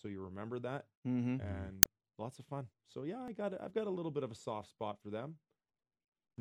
[0.01, 1.41] so you remember that, Mm-hmm.
[1.41, 1.85] and
[2.17, 2.67] lots of fun.
[2.87, 5.37] So yeah, I got I've got a little bit of a soft spot for them.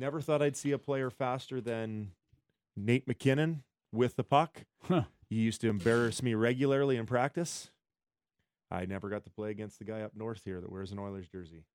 [0.01, 2.13] Never thought I'd see a player faster than
[2.75, 3.61] Nate MacKinnon
[3.93, 4.63] with the puck.
[4.87, 5.03] Huh.
[5.29, 7.69] He used to embarrass me regularly in practice.
[8.71, 11.27] I never got to play against the guy up north here that wears an Oilers
[11.27, 11.65] jersey.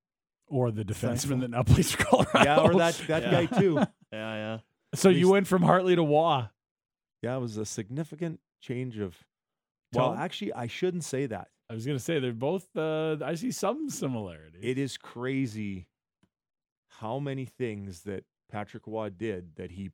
[0.48, 1.36] Or the Thankful.
[1.36, 2.42] defenseman that now plays for Colorado.
[2.42, 3.30] Yeah, or that that Yeah.
[3.30, 3.78] guy too.
[4.12, 4.58] Yeah, yeah.
[4.94, 6.44] So you went from Hartley to Roy.
[7.22, 9.16] Yeah, it was a significant change of.
[9.92, 10.18] Well, Tone?
[10.18, 11.48] actually, I shouldn't say that.
[11.70, 12.66] I was gonna say they're both.
[12.76, 14.58] Uh, I see some similarity.
[14.62, 15.86] It is crazy
[17.00, 19.90] how many things that Patrick Roy did that he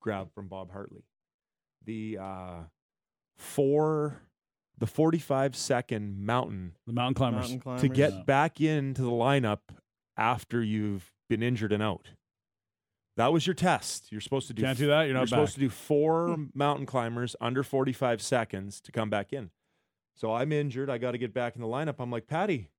[0.00, 1.04] grabbed from Bob Hartley.
[1.84, 2.54] The uh,
[3.36, 4.20] four,
[4.78, 7.40] the forty-five second mountain the mountain climbers.
[7.42, 7.82] Mountain climbers.
[7.82, 8.22] to get Yeah.
[8.22, 9.60] back into the lineup
[10.16, 12.08] after you've been injured and out.
[13.16, 14.10] That was your test.
[14.10, 14.62] You're supposed to do.
[14.62, 15.02] Can't do that.
[15.02, 15.28] You're You're not back.
[15.28, 19.50] supposed to do four mountain climbers under 45 seconds to come back in.
[20.16, 20.90] So I'm injured.
[20.90, 21.96] I got to get back in the lineup.
[22.00, 22.70] I'm like, Patty,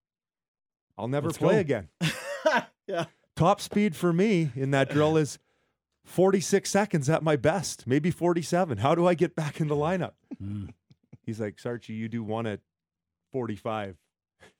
[0.97, 1.89] I'll never Let's play go." again.
[2.87, 3.05] yeah.
[3.35, 5.39] Top speed for me in that drill is
[6.05, 8.77] 46 seconds at my best, maybe 47.
[8.77, 10.13] How do I get back in the lineup?
[10.41, 10.73] Mm.
[11.23, 12.59] He's like, Sarchi, you do one at
[13.33, 13.97] 45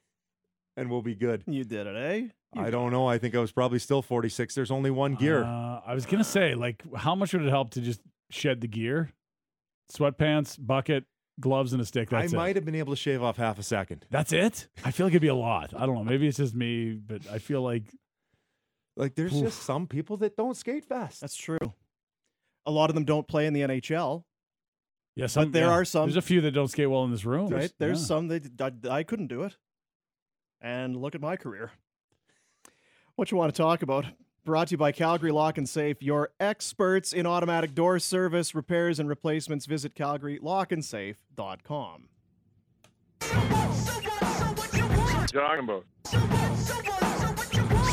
[0.78, 1.44] and we'll be good.
[1.46, 2.16] You did it, eh?
[2.54, 3.08] You I don't know.
[3.08, 4.56] I think I was probably still 46.
[4.56, 5.44] There's only one gear.
[5.44, 8.00] Uh, I was gonna say, like, how much would it help to just
[8.32, 9.12] shed the gear,
[9.94, 11.04] sweatpants, bucket,
[11.40, 12.10] gloves and a stick.
[12.10, 12.38] That's I it.
[12.38, 14.06] might have been able to shave off half a second.
[14.10, 14.68] That's it.
[14.84, 15.74] I feel like it'd be a lot.
[15.76, 16.04] I don't know.
[16.04, 17.84] Maybe it's just me, but I feel like
[18.98, 19.44] Like there's Oof.
[19.44, 21.20] just some people that don't skate fast.
[21.22, 21.58] That's true.
[22.66, 24.24] A lot of them don't play in the NHL,
[25.16, 25.28] yeah.
[25.28, 25.72] Some, there yeah.
[25.72, 27.48] are some- There's a few that don't skate well in this room.
[27.50, 27.72] right?
[27.78, 28.06] There's Yeah.
[28.06, 29.56] some that I, I couldn't do it.
[30.62, 31.72] And look at my career.
[33.16, 34.06] What you want to talk about?
[34.44, 39.00] Brought to you by Calgary Lock and Safe, your experts in automatic door service, repairs,
[39.00, 39.66] and replacements.
[39.66, 42.10] Visit calgarylockandsafe.com.
[43.20, 44.10] Talking
[45.64, 45.86] about.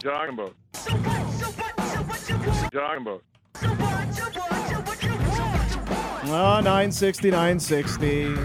[0.02, 0.54] Talking about.
[2.72, 3.22] Talking about.
[6.34, 8.36] Ah, 960, 960.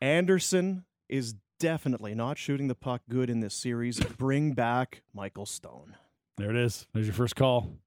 [0.00, 3.98] Andersson is definitely not shooting the puck good in this series.
[4.00, 5.96] Bring back Michael Stone.
[6.36, 6.86] There it is.
[6.92, 7.78] There's your first call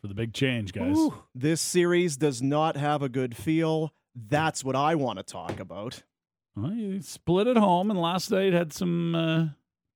[0.00, 0.96] for the big change, guys.
[0.98, 3.92] Ooh, this series does not have a good feel.
[4.14, 6.02] That's what I want to talk about.
[6.56, 9.46] Well, you split at home, and last night had some uh,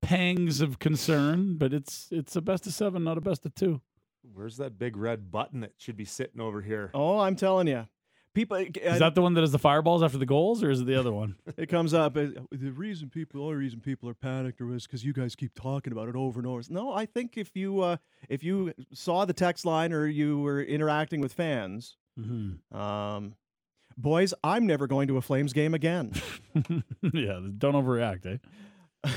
[0.07, 3.81] pangs of concern, but it's it's a best of seven, not a best of two.
[4.23, 6.91] Where's that big red button that should be sitting over here?
[6.95, 7.87] Oh, I'm telling you.
[8.35, 10.85] People, Is that the one that has the fireballs after the goals, or is it
[10.87, 11.37] the other one?
[11.57, 12.19] it comes up.
[12.19, 15.35] uh, The reason people, the only reason people are panicked or is because you guys
[15.35, 16.61] keep talking about it over and over.
[16.69, 17.97] No, I think if you uh,
[18.29, 22.77] if you saw the text line or you were interacting with fans, mm-hmm.
[22.77, 23.37] um,
[23.97, 26.13] boys, I'm never going to a Flames game again.
[26.55, 28.27] yeah, don't overreact,
[29.05, 29.11] eh?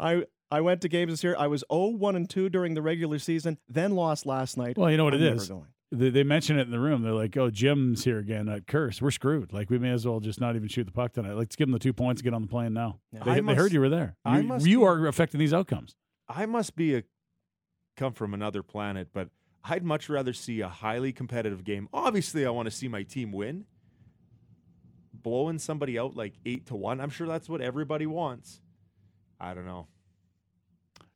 [0.00, 1.34] I I went to games this year.
[1.38, 4.76] I was 0 1 and 2 during the regular season, then lost last night.
[4.78, 5.50] Well, you know what I'm it is.
[5.92, 7.02] They, they mention it in the room.
[7.02, 9.00] They're like, "Oh, Jim's here again at Curse.
[9.00, 9.52] We're screwed.
[9.52, 11.34] Like we may as well just not even shoot the puck tonight.
[11.34, 12.20] Let's give them the two points.
[12.20, 12.98] and Get on the plane now.
[13.12, 13.22] Yeah.
[13.24, 14.16] They, I they heard you were there.
[14.24, 15.94] I You, must you be- are affecting these outcomes.
[16.28, 17.02] I must be a
[17.96, 19.28] come from another planet, but
[19.62, 21.88] I'd much rather see a highly competitive game.
[21.92, 23.66] Obviously, I want to see my team win.
[25.12, 28.60] Blowing somebody out like eight to one, I'm sure that's what everybody wants.
[29.44, 29.86] I don't know.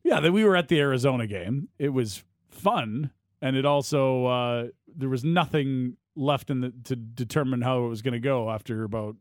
[0.04, 1.68] Yeah, that we were at the Arizona game.
[1.78, 3.10] It was fun,
[3.42, 8.02] and it also uh, there was nothing left in the to determine how it was
[8.02, 9.16] going to go after about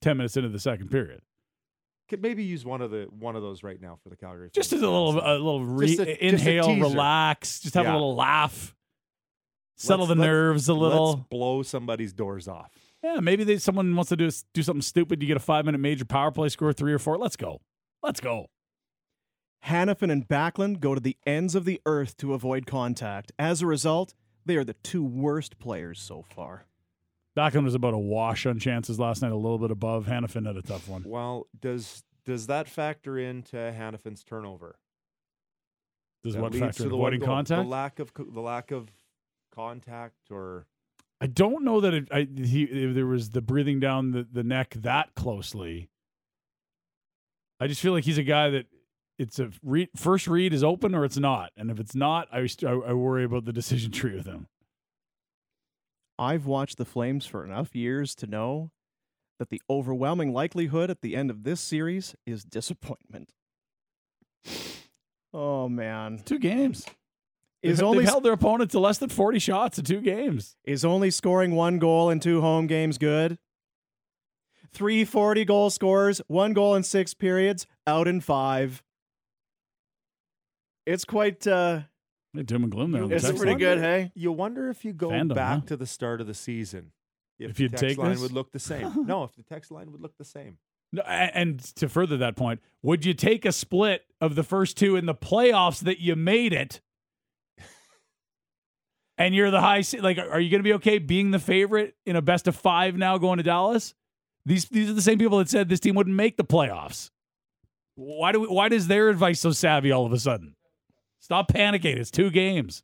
[0.00, 1.20] ten minutes into the second period.
[2.08, 4.50] Could maybe use one of the one of those right now for the Calgary.
[4.52, 8.74] Just as a little a little re- a- inhale, relax, just have a little laugh,
[9.76, 11.10] settle Let's- the nerves a little.
[11.12, 12.70] Let's blow somebody's doors off.
[13.02, 15.22] Yeah, maybe they, someone wants to do do something stupid.
[15.22, 17.18] You get a five minute major power play, score three or four.
[17.18, 17.60] Let's go.
[18.02, 18.46] Let's go.
[19.66, 23.32] Hanifin and Backlund go to the ends of the earth to avoid contact.
[23.38, 24.14] As a result,
[24.46, 26.66] they are the two worst players so far.
[27.36, 30.06] Backlund was about a wash on chances last night, a little bit above.
[30.06, 31.02] Hanifin had a tough one.
[31.06, 34.78] Well, does does that factor into Hanifin's turnover?
[36.24, 37.28] Does That what factor to the avoiding goal?
[37.28, 37.62] contact?
[37.62, 38.90] The lack of the lack of
[39.54, 40.66] contact, or
[41.20, 44.74] I don't know that it, I, he there was the breathing down the, the neck
[44.78, 45.90] that closely.
[47.60, 48.66] I just feel like he's a guy that
[49.18, 52.48] it's a re, first read is open or it's not, and if it's not, I,
[52.64, 54.46] I I worry about the decision tree with him.
[56.18, 58.70] I've watched the Flames for enough years to know
[59.38, 63.32] that the overwhelming likelihood at the end of this series is disappointment.
[65.34, 66.20] Oh man.
[66.24, 66.86] Two games.
[67.62, 70.56] Is They've- only they've held their opponent to less than forty shots in two games.
[70.64, 73.38] is only scoring one goal in two home games good?
[74.72, 78.82] 340 goal scorers, one goal in six periods, out in five.
[80.86, 81.80] It's quite uh
[82.44, 83.02] doom and gloom there.
[83.02, 83.58] on the it's text pretty line.
[83.58, 84.12] good, hey?
[84.14, 85.66] you wonder if you go Fandom, back huh?
[85.66, 86.92] to the start of the season,
[87.38, 88.20] if, If you'd text take line this?
[88.20, 88.92] would look the same.
[89.06, 90.58] no, if the text line would look the same.
[90.92, 94.96] No, and to further that point, would you take a split of the first two
[94.96, 96.80] in the playoffs that you made it?
[99.20, 101.96] And you're the high se- like are you going to be okay being the favorite
[102.06, 103.92] in a best of 5 now going to Dallas?
[104.48, 107.10] These these are the same people that said this team wouldn't make the playoffs.
[107.96, 110.56] Why do we, why does their advice so savvy all of a sudden?
[111.20, 111.96] Stop panicking.
[111.96, 112.82] It's two games.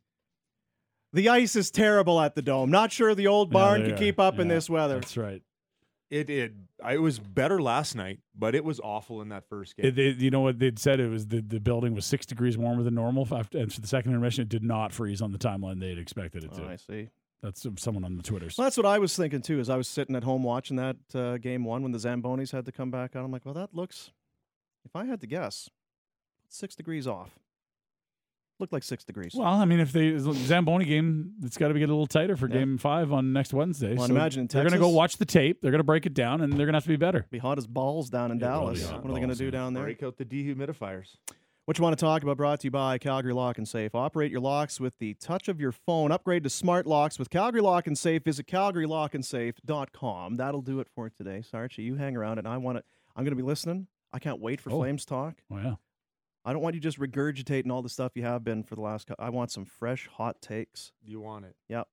[1.11, 2.69] The ice is terrible at the dome.
[2.69, 3.97] Not sure the old barn they can are.
[3.97, 4.99] keep up in this weather.
[4.99, 5.41] That's right.
[6.11, 6.53] It it
[6.87, 9.87] it was better last night, but it was awful in that first game.
[9.87, 10.99] It, they, you know what they'd said?
[10.99, 13.27] It was the, the building was six degrees warmer than normal.
[13.31, 16.43] After, and for the second intermission, it did not freeze on the timeline they'd expected
[16.43, 16.63] it to.
[16.63, 17.09] Oh, I see.
[17.43, 18.57] That's someone on the Twitters.
[18.57, 19.59] Well, that's what I was thinking too.
[19.59, 22.65] As I was sitting at home watching that uh, game one when the Zambonis had
[22.65, 24.11] to come back out, I'm like, well, that looks.
[24.85, 25.69] If I had to guess,
[26.49, 27.37] six degrees off.
[28.57, 29.33] Looked like six degrees.
[29.35, 32.37] Well, I mean, if the Zamboni game, it's got to be get a little tighter
[32.37, 32.59] for Yeah.
[32.59, 33.95] Game Five on next Wednesday.
[33.95, 35.61] Well, so imagine in they're going to go watch the tape.
[35.61, 37.25] They're going to break it down, and they're going to have to be better.
[37.29, 38.81] be hot as balls down in It Dallas.
[38.89, 39.83] What are they going to do down there?
[39.83, 41.17] Break out the dehumidifiers.
[41.65, 43.95] What you want to talk about brought to you by Calgary Lock and Safe.
[43.95, 46.11] Operate your locks with the touch of your phone.
[46.11, 48.23] Upgrade to smart locks with Calgary Lock and Safe.
[48.23, 50.35] Visit calgarylockandsafe.com.
[50.35, 51.41] That'll do it for today.
[51.51, 52.83] Sarchi, you hang around and I want to
[53.15, 53.87] I'm going to be listening.
[54.13, 54.77] I can't wait for Oh.
[54.77, 55.41] Flames talk.
[55.51, 55.75] Oh yeah.
[56.47, 59.07] I don't want you just regurgitating all the stuff you have been for the last
[59.07, 60.91] cou- I want some fresh hot takes.
[61.03, 61.55] You want it.
[61.69, 61.87] Yep.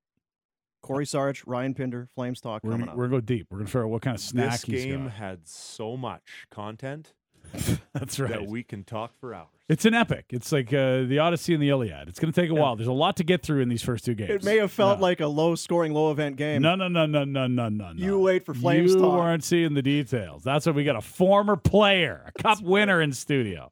[0.83, 2.97] Cory Sarich, Ryan Pinder, Flames talk We're coming gonna, up.
[2.97, 3.47] we're gonna go deep.
[3.49, 5.13] We're gonna figure out what kind of snack this he's game got.
[5.13, 7.13] had so much content
[7.93, 8.29] That's right.
[8.31, 9.47] that we can talk for hours.
[9.73, 10.25] It's an epic.
[10.29, 12.07] It's like uh, the Odyssey and the Iliad.
[12.07, 12.75] It's going to take a while.
[12.75, 14.29] There's a lot to get through in these first two games.
[14.29, 15.03] It may have felt Yeah.
[15.03, 16.61] like a low scoring, low event game.
[16.61, 17.91] no, no, no, no, no, no, no.
[17.95, 19.17] You wait for Flames You talk.
[19.17, 20.43] weren't seeing the details.
[20.43, 20.95] That's what we got.
[20.95, 23.71] A former player, a cup winner in studio.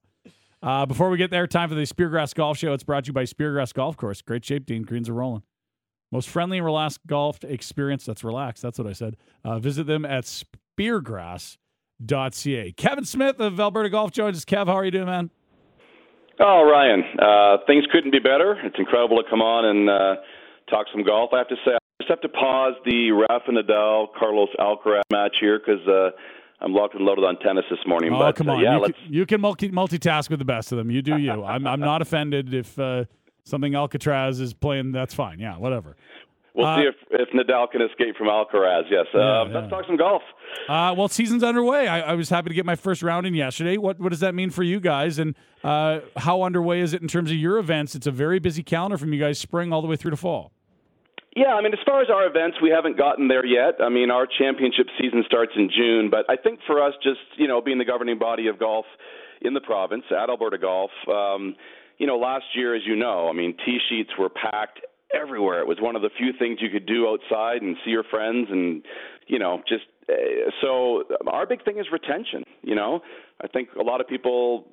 [0.63, 2.73] Uh, before we get there, time for the Speargrass Golf Show.
[2.73, 4.21] It's brought to you by Speargrass Golf Course.
[4.21, 4.81] Great shape, Dean.
[4.83, 5.43] Greens are rolling.
[6.11, 8.05] Most friendly and relaxed golf experience.
[8.05, 8.61] That's relaxed.
[8.63, 9.15] That's what I said.
[9.43, 11.57] Uh, visit them at speargrass.ca.
[12.73, 14.45] Kevin Smith of Alberta Golf joins us.
[14.45, 15.29] Kev, how are you doing, man?
[16.43, 18.57] Oh, Ryan, uh, things couldn't be better.
[18.63, 20.21] It's incredible to come on and uh,
[20.71, 21.29] talk some golf.
[21.33, 25.35] I have to say, I just have to pause the Rafa Nadal Carlos Alcaraz match
[25.39, 26.09] here because uh,
[26.59, 28.11] I'm locked and loaded on tennis this morning.
[28.13, 28.59] Oh, but come uh, on.
[28.59, 28.93] yeah, you, let's.
[28.93, 30.89] can, you can multi- multitask with the best of them.
[30.89, 31.43] You do you.
[31.43, 33.05] I'm, I'm not offended if uh,
[33.43, 34.93] something Alcatraz is playing.
[34.93, 35.39] That's fine.
[35.39, 35.95] Yeah, whatever.
[36.53, 38.83] We'll uh, see if, if Nadal can escape from Alcaraz.
[38.89, 39.05] Yes.
[39.13, 40.21] Uh, Yeah, Let's talk some golf.
[40.67, 41.87] Uh, well, season's underway.
[41.87, 43.77] I, I was happy to get my first round in yesterday.
[43.77, 45.17] What what does that mean for you guys?
[45.17, 47.95] And uh, how underway is it in terms of your events?
[47.95, 50.51] It's a very busy calendar from you guys, spring all the way through to fall.
[51.35, 53.75] Yeah, I mean, as far as our events, we haven't gotten there yet.
[53.79, 57.47] I mean, our championship season starts in June, but I think for us, just you
[57.47, 58.85] know, being the governing body of golf
[59.41, 61.55] in the province at Alberta Golf, um,
[61.97, 64.81] you know, last year, as you know, I mean, tee sheets were packed
[65.14, 65.59] everywhere.
[65.59, 68.47] It was one of the few things you could do outside and see your friends,
[68.49, 68.84] and
[69.28, 70.14] you know, just uh,
[70.62, 72.43] so our big thing is retention.
[72.62, 73.01] You know,
[73.41, 74.68] I think a lot of people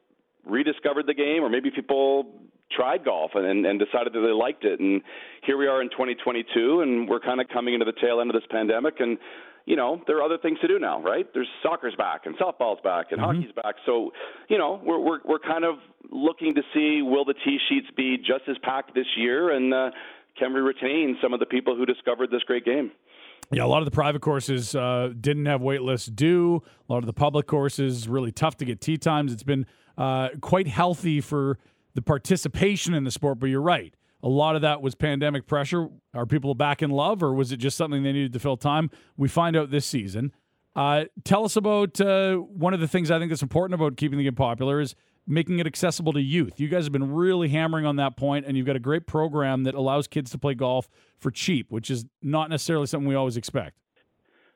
[0.45, 2.27] rediscovered the game, or maybe people
[2.71, 4.79] tried golf and, and, decided that they liked it.
[4.79, 5.01] And
[5.43, 8.35] here we are in 2022, and we're kind of coming into the tail end of
[8.35, 9.01] this pandemic.
[9.01, 9.19] And
[9.69, 11.27] you know, there are other things to do now, right?
[11.35, 13.75] There's soccer's back, and softball's back, and hockey's back.
[13.85, 14.13] So,
[14.49, 15.75] you know, we're we're we're kind of
[16.11, 19.91] looking to see will the tee sheets be just as packed this year, and uh,
[20.39, 22.91] can we retain some of the people who discovered this great game?
[23.51, 26.63] Yeah, a lot of the private courses uh, didn't have wait lists due.
[26.89, 29.33] A lot of the public courses really tough to get tee times.
[29.33, 29.67] It's been
[29.97, 31.59] uh, quite healthy for
[31.95, 33.39] the participation in the sport.
[33.39, 35.89] But you're right, a lot of that was pandemic pressure.
[36.15, 38.91] Are people back in love, or was it just something they needed to fill time?
[39.17, 40.33] We find out this season.
[40.77, 44.19] Uh, tell us about uh, one of the things I think that's important about keeping
[44.19, 44.95] the game popular is
[45.29, 46.59] making it accessible to youth.
[46.59, 49.65] You guys have been really hammering on that point, and you've got a great program
[49.65, 53.37] that allows kids to play golf for cheap, which is not necessarily something we always
[53.37, 53.77] expect.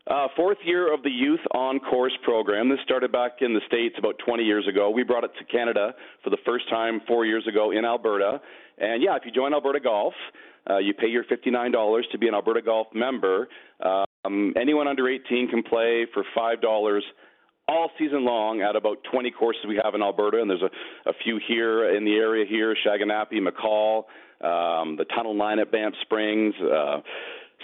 [0.08, 2.68] Uh, fourth year of the Youth on Course program.
[2.68, 4.90] This started back in the States about 20 years ago.
[4.90, 5.94] We brought it to Canada
[6.24, 8.40] for the first time four years ago in Alberta.
[8.78, 10.14] And yeah, if you join Alberta Golf,
[10.68, 13.48] uh, you pay your $59 to be an Alberta Golf member.
[13.80, 17.00] Um, anyone under 18 can play for $5
[17.68, 21.12] all season long at about 20 courses we have in Alberta, and there's a, a
[21.24, 24.04] few here in the area here, Shaganappi, McCall,
[24.44, 26.54] um, the Tunnel Nine at Banff Springs.
[26.60, 27.00] Uh,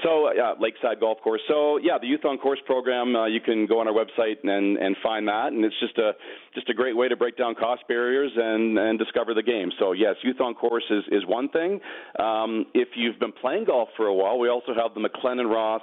[0.02, 1.40] so yeah, Lakeside Golf Course.
[1.48, 3.16] So yeah, the Youth on Course program.
[3.16, 6.12] Uh, you can go on our website and and find that, and it's just a
[6.54, 9.72] just a great way to break down cost barriers and and discover the game.
[9.78, 11.80] So yes, Youth on Course is is one thing.
[12.18, 15.82] Um, if you've been playing golf for a while, we also have the McLennan Ross.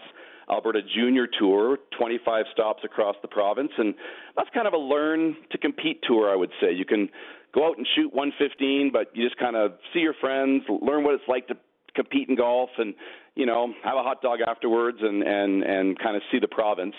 [0.49, 3.95] Alberta Junior Tour, 25 stops across the province, and
[4.35, 6.71] that's kind of a learn to compete tour, I would say.
[6.71, 7.09] You can
[7.53, 11.15] go out and shoot 115, but you just kind of see your friends, learn what
[11.15, 11.55] it's like to
[11.95, 12.93] compete in golf, and
[13.35, 16.95] you know have a hot dog afterwards, and and and kind of see the province.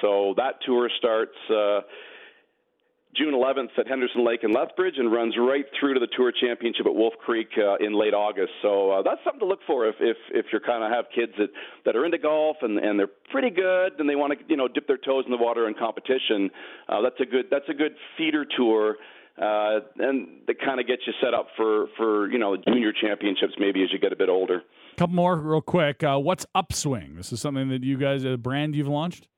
[0.00, 1.36] So that tour starts.
[1.48, 1.80] Uh,
[3.16, 6.86] June 11th at Henderson Lake in Lethbridge and runs right through to the Tour Championship
[6.86, 8.52] at Wolf Creek uh, in late August.
[8.62, 11.32] So uh, that's something to look for if if if you're kind of have kids
[11.38, 11.48] that
[11.84, 14.68] that are into golf and and they're pretty good and they want to you know
[14.68, 16.50] dip their toes in the water in competition.
[16.88, 18.96] Uh, that's a good that's a good feeder tour.
[19.40, 23.54] Uh, and that kind of gets you set up for, for you know junior championships
[23.58, 24.62] maybe as you get a bit older.
[24.98, 26.04] couple more real quick.
[26.04, 27.16] Uh, what's Upswing?
[27.16, 29.28] This is something that you guys, a brand you've launched?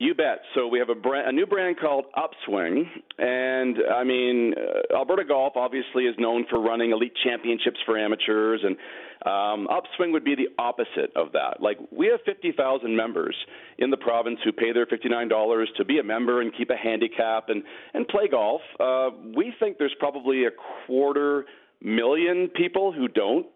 [0.00, 0.42] You bet.
[0.54, 2.84] So we have a brand, a new brand called Upswing,
[3.18, 8.60] and I mean, uh, Alberta Golf obviously is known for running elite championships for amateurs,
[8.62, 8.76] and
[9.26, 11.60] um, Upswing would be the opposite of that.
[11.60, 13.34] Like we have 50,000 members
[13.78, 17.48] in the province who pay their $59 to be a member and keep a handicap
[17.48, 18.60] and and play golf.
[18.78, 20.50] Uh, we think there's probably a
[20.86, 21.44] quarter
[21.82, 23.46] million people who don't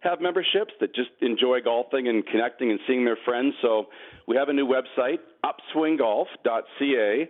[0.00, 3.54] have memberships that just enjoy golfing and connecting and seeing their friends.
[3.62, 3.86] So
[4.28, 7.28] we have a new website, upswinggolf.ca.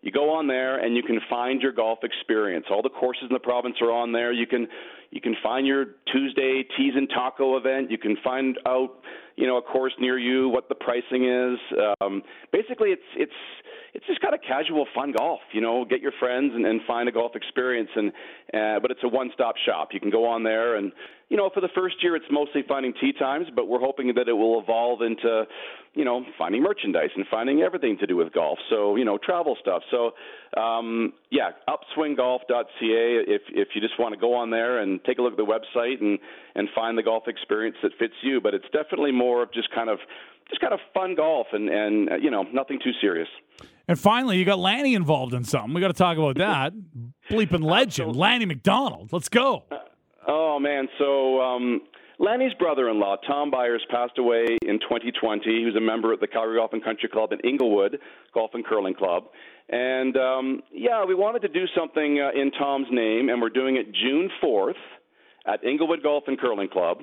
[0.00, 2.66] You go on there and you can find your golf experience.
[2.70, 4.32] All the courses in the province are on there.
[4.32, 4.68] You can
[5.10, 7.90] you can find your Tuesday teas and taco event.
[7.90, 8.90] You can find out,
[9.36, 11.58] you know, a course near you, what the pricing is.
[12.00, 13.32] Um, basically, it's it's
[13.94, 15.40] it's just kind of casual, fun golf.
[15.52, 17.88] You know, get your friends and, and find a golf experience.
[17.96, 18.12] And
[18.54, 19.88] uh, but it's a one-stop shop.
[19.92, 20.92] You can go on there, and
[21.28, 24.28] you know, for the first year, it's mostly finding tee times, but we're hoping that
[24.28, 25.44] it will evolve into,
[25.98, 28.60] you know, finding merchandise and finding everything to do with golf.
[28.70, 29.82] So you know, travel stuff.
[29.90, 30.12] So
[30.58, 32.68] um, yeah, upswinggolf.ca.
[32.80, 35.44] If if you just want to go on there and take a look at the
[35.44, 36.20] website and
[36.54, 39.90] and find the golf experience that fits you, but it's definitely more of just kind
[39.90, 39.98] of
[40.48, 43.28] just kind of fun golf and and uh, you know nothing too serious.
[43.88, 45.74] And finally, you got Lanny involved in something.
[45.74, 46.74] We got to talk about that.
[47.28, 49.12] Bleeping legend, Lanny McDonald.
[49.12, 49.64] Let's go.
[50.28, 51.80] Oh man, so um,
[52.20, 55.44] Lanny's brother-in-law, Tom Byers, passed away in 2020.
[55.44, 57.98] He was a member at the Calgary Golf and Country Club in Inglewood
[58.34, 59.24] Golf and Curling Club.
[59.68, 63.76] And um, yeah, we wanted to do something uh, in Tom's name, and we're doing
[63.76, 64.72] it June 4th
[65.46, 67.02] at Inglewood Golf and Curling Club.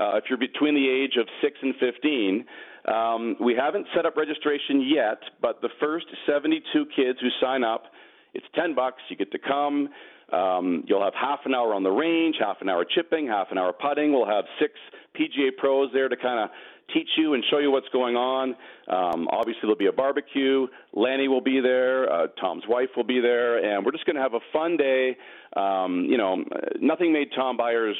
[0.00, 2.44] Uh, if you're between the age of 6 and 15,
[2.86, 7.84] um, we haven't set up registration yet, but the first 72 kids who sign up,
[8.32, 9.02] it's 10 bucks.
[9.08, 9.88] You get to come.
[10.32, 13.58] Um, you'll have half an hour on the range, half an hour chipping, half an
[13.58, 14.12] hour putting.
[14.12, 14.74] We'll have six
[15.14, 16.50] PGA pros there to kind of
[16.92, 18.50] teach you and show you what's going on.
[18.88, 20.66] Um, obviously, there'll be a barbecue.
[20.92, 22.12] Lanny will be there.
[22.12, 25.16] Uh, Tom's wife will be there, and we're just going to have a fun day.
[25.56, 26.44] Um, you know,
[26.80, 27.96] nothing made Tom Byers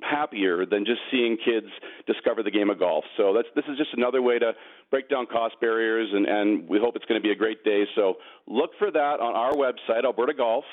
[0.00, 1.66] happier than just seeing kids
[2.06, 3.04] discover the game of golf.
[3.16, 4.52] So that's this is just another way to
[4.90, 7.84] break down cost barriers, and, and we hope it's going to be a great day.
[7.94, 8.14] So
[8.46, 10.64] look for that on our website, Alberta Golf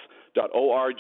[0.54, 0.96] org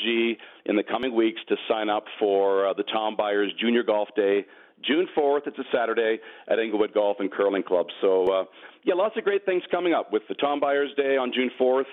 [0.66, 4.46] in the coming weeks to sign up for uh, the Tom Byers Junior Golf Day.
[4.84, 7.88] June 4th, it's a Saturday at Inglewood Golf and Curling Club.
[8.02, 8.44] So, uh,
[8.84, 11.84] yeah, lots of great things coming up with the Tom Byers Day on June 4th,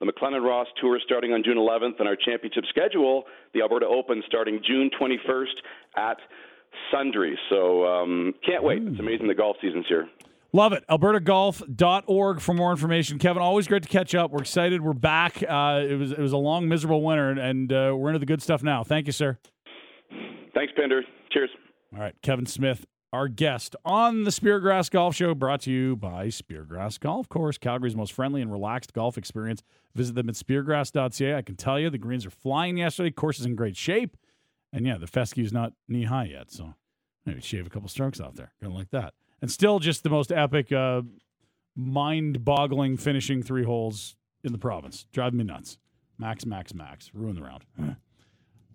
[0.00, 4.22] the McLennan Ross Tour starting on June 11th, and our championship schedule, the Alberta Open,
[4.26, 5.56] starting June 21st
[5.96, 6.18] at
[6.92, 7.34] Sundre.
[7.50, 8.82] So, um, can't wait.
[8.82, 10.08] It's amazing the golf season's here.
[10.56, 10.86] Love it.
[10.88, 13.18] AlbertaGolf.org for more information.
[13.18, 14.30] Kevin, always great to catch up.
[14.30, 14.80] We're excited.
[14.80, 15.42] We're back.
[15.42, 18.40] Uh, it was it was a long, miserable winter, and uh, we're into the good
[18.40, 18.82] stuff now.
[18.82, 19.36] Thank you, sir.
[20.54, 21.02] Thanks, Pinder.
[21.30, 21.50] Cheers.
[21.92, 26.28] All right, Kevin Smith, our guest on the Speargrass Golf Show, brought to you by
[26.28, 29.62] Speargrass Golf Course, Calgary's most friendly and relaxed golf experience.
[29.94, 31.34] Visit them at speargrass.ca.
[31.34, 33.10] I can tell you the greens are flying yesterday.
[33.10, 34.16] Course is in great shape,
[34.72, 36.72] and yeah, the fescue's not knee high yet, so
[37.26, 38.54] maybe shave a couple strokes off there.
[38.62, 41.02] Gonna like that and still just the most epic, uh,
[41.74, 45.06] mind-boggling finishing three holes in the province.
[45.12, 45.78] Driving me nuts.
[46.18, 47.10] Max, max, max.
[47.12, 47.64] Ruin the round.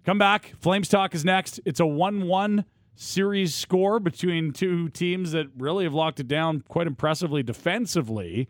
[0.05, 0.53] Come back.
[0.59, 1.59] Flames talk is next.
[1.65, 6.87] It's a one-one series score between two teams that really have locked it down quite
[6.87, 8.47] impressively defensively.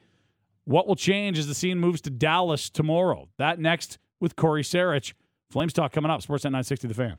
[0.65, 3.29] What will change as the scene moves to Dallas tomorrow?
[3.37, 5.13] That next with Cory Sarich.
[5.49, 6.21] Flames talk coming up.
[6.21, 7.17] Sportsnet 960 The Fan.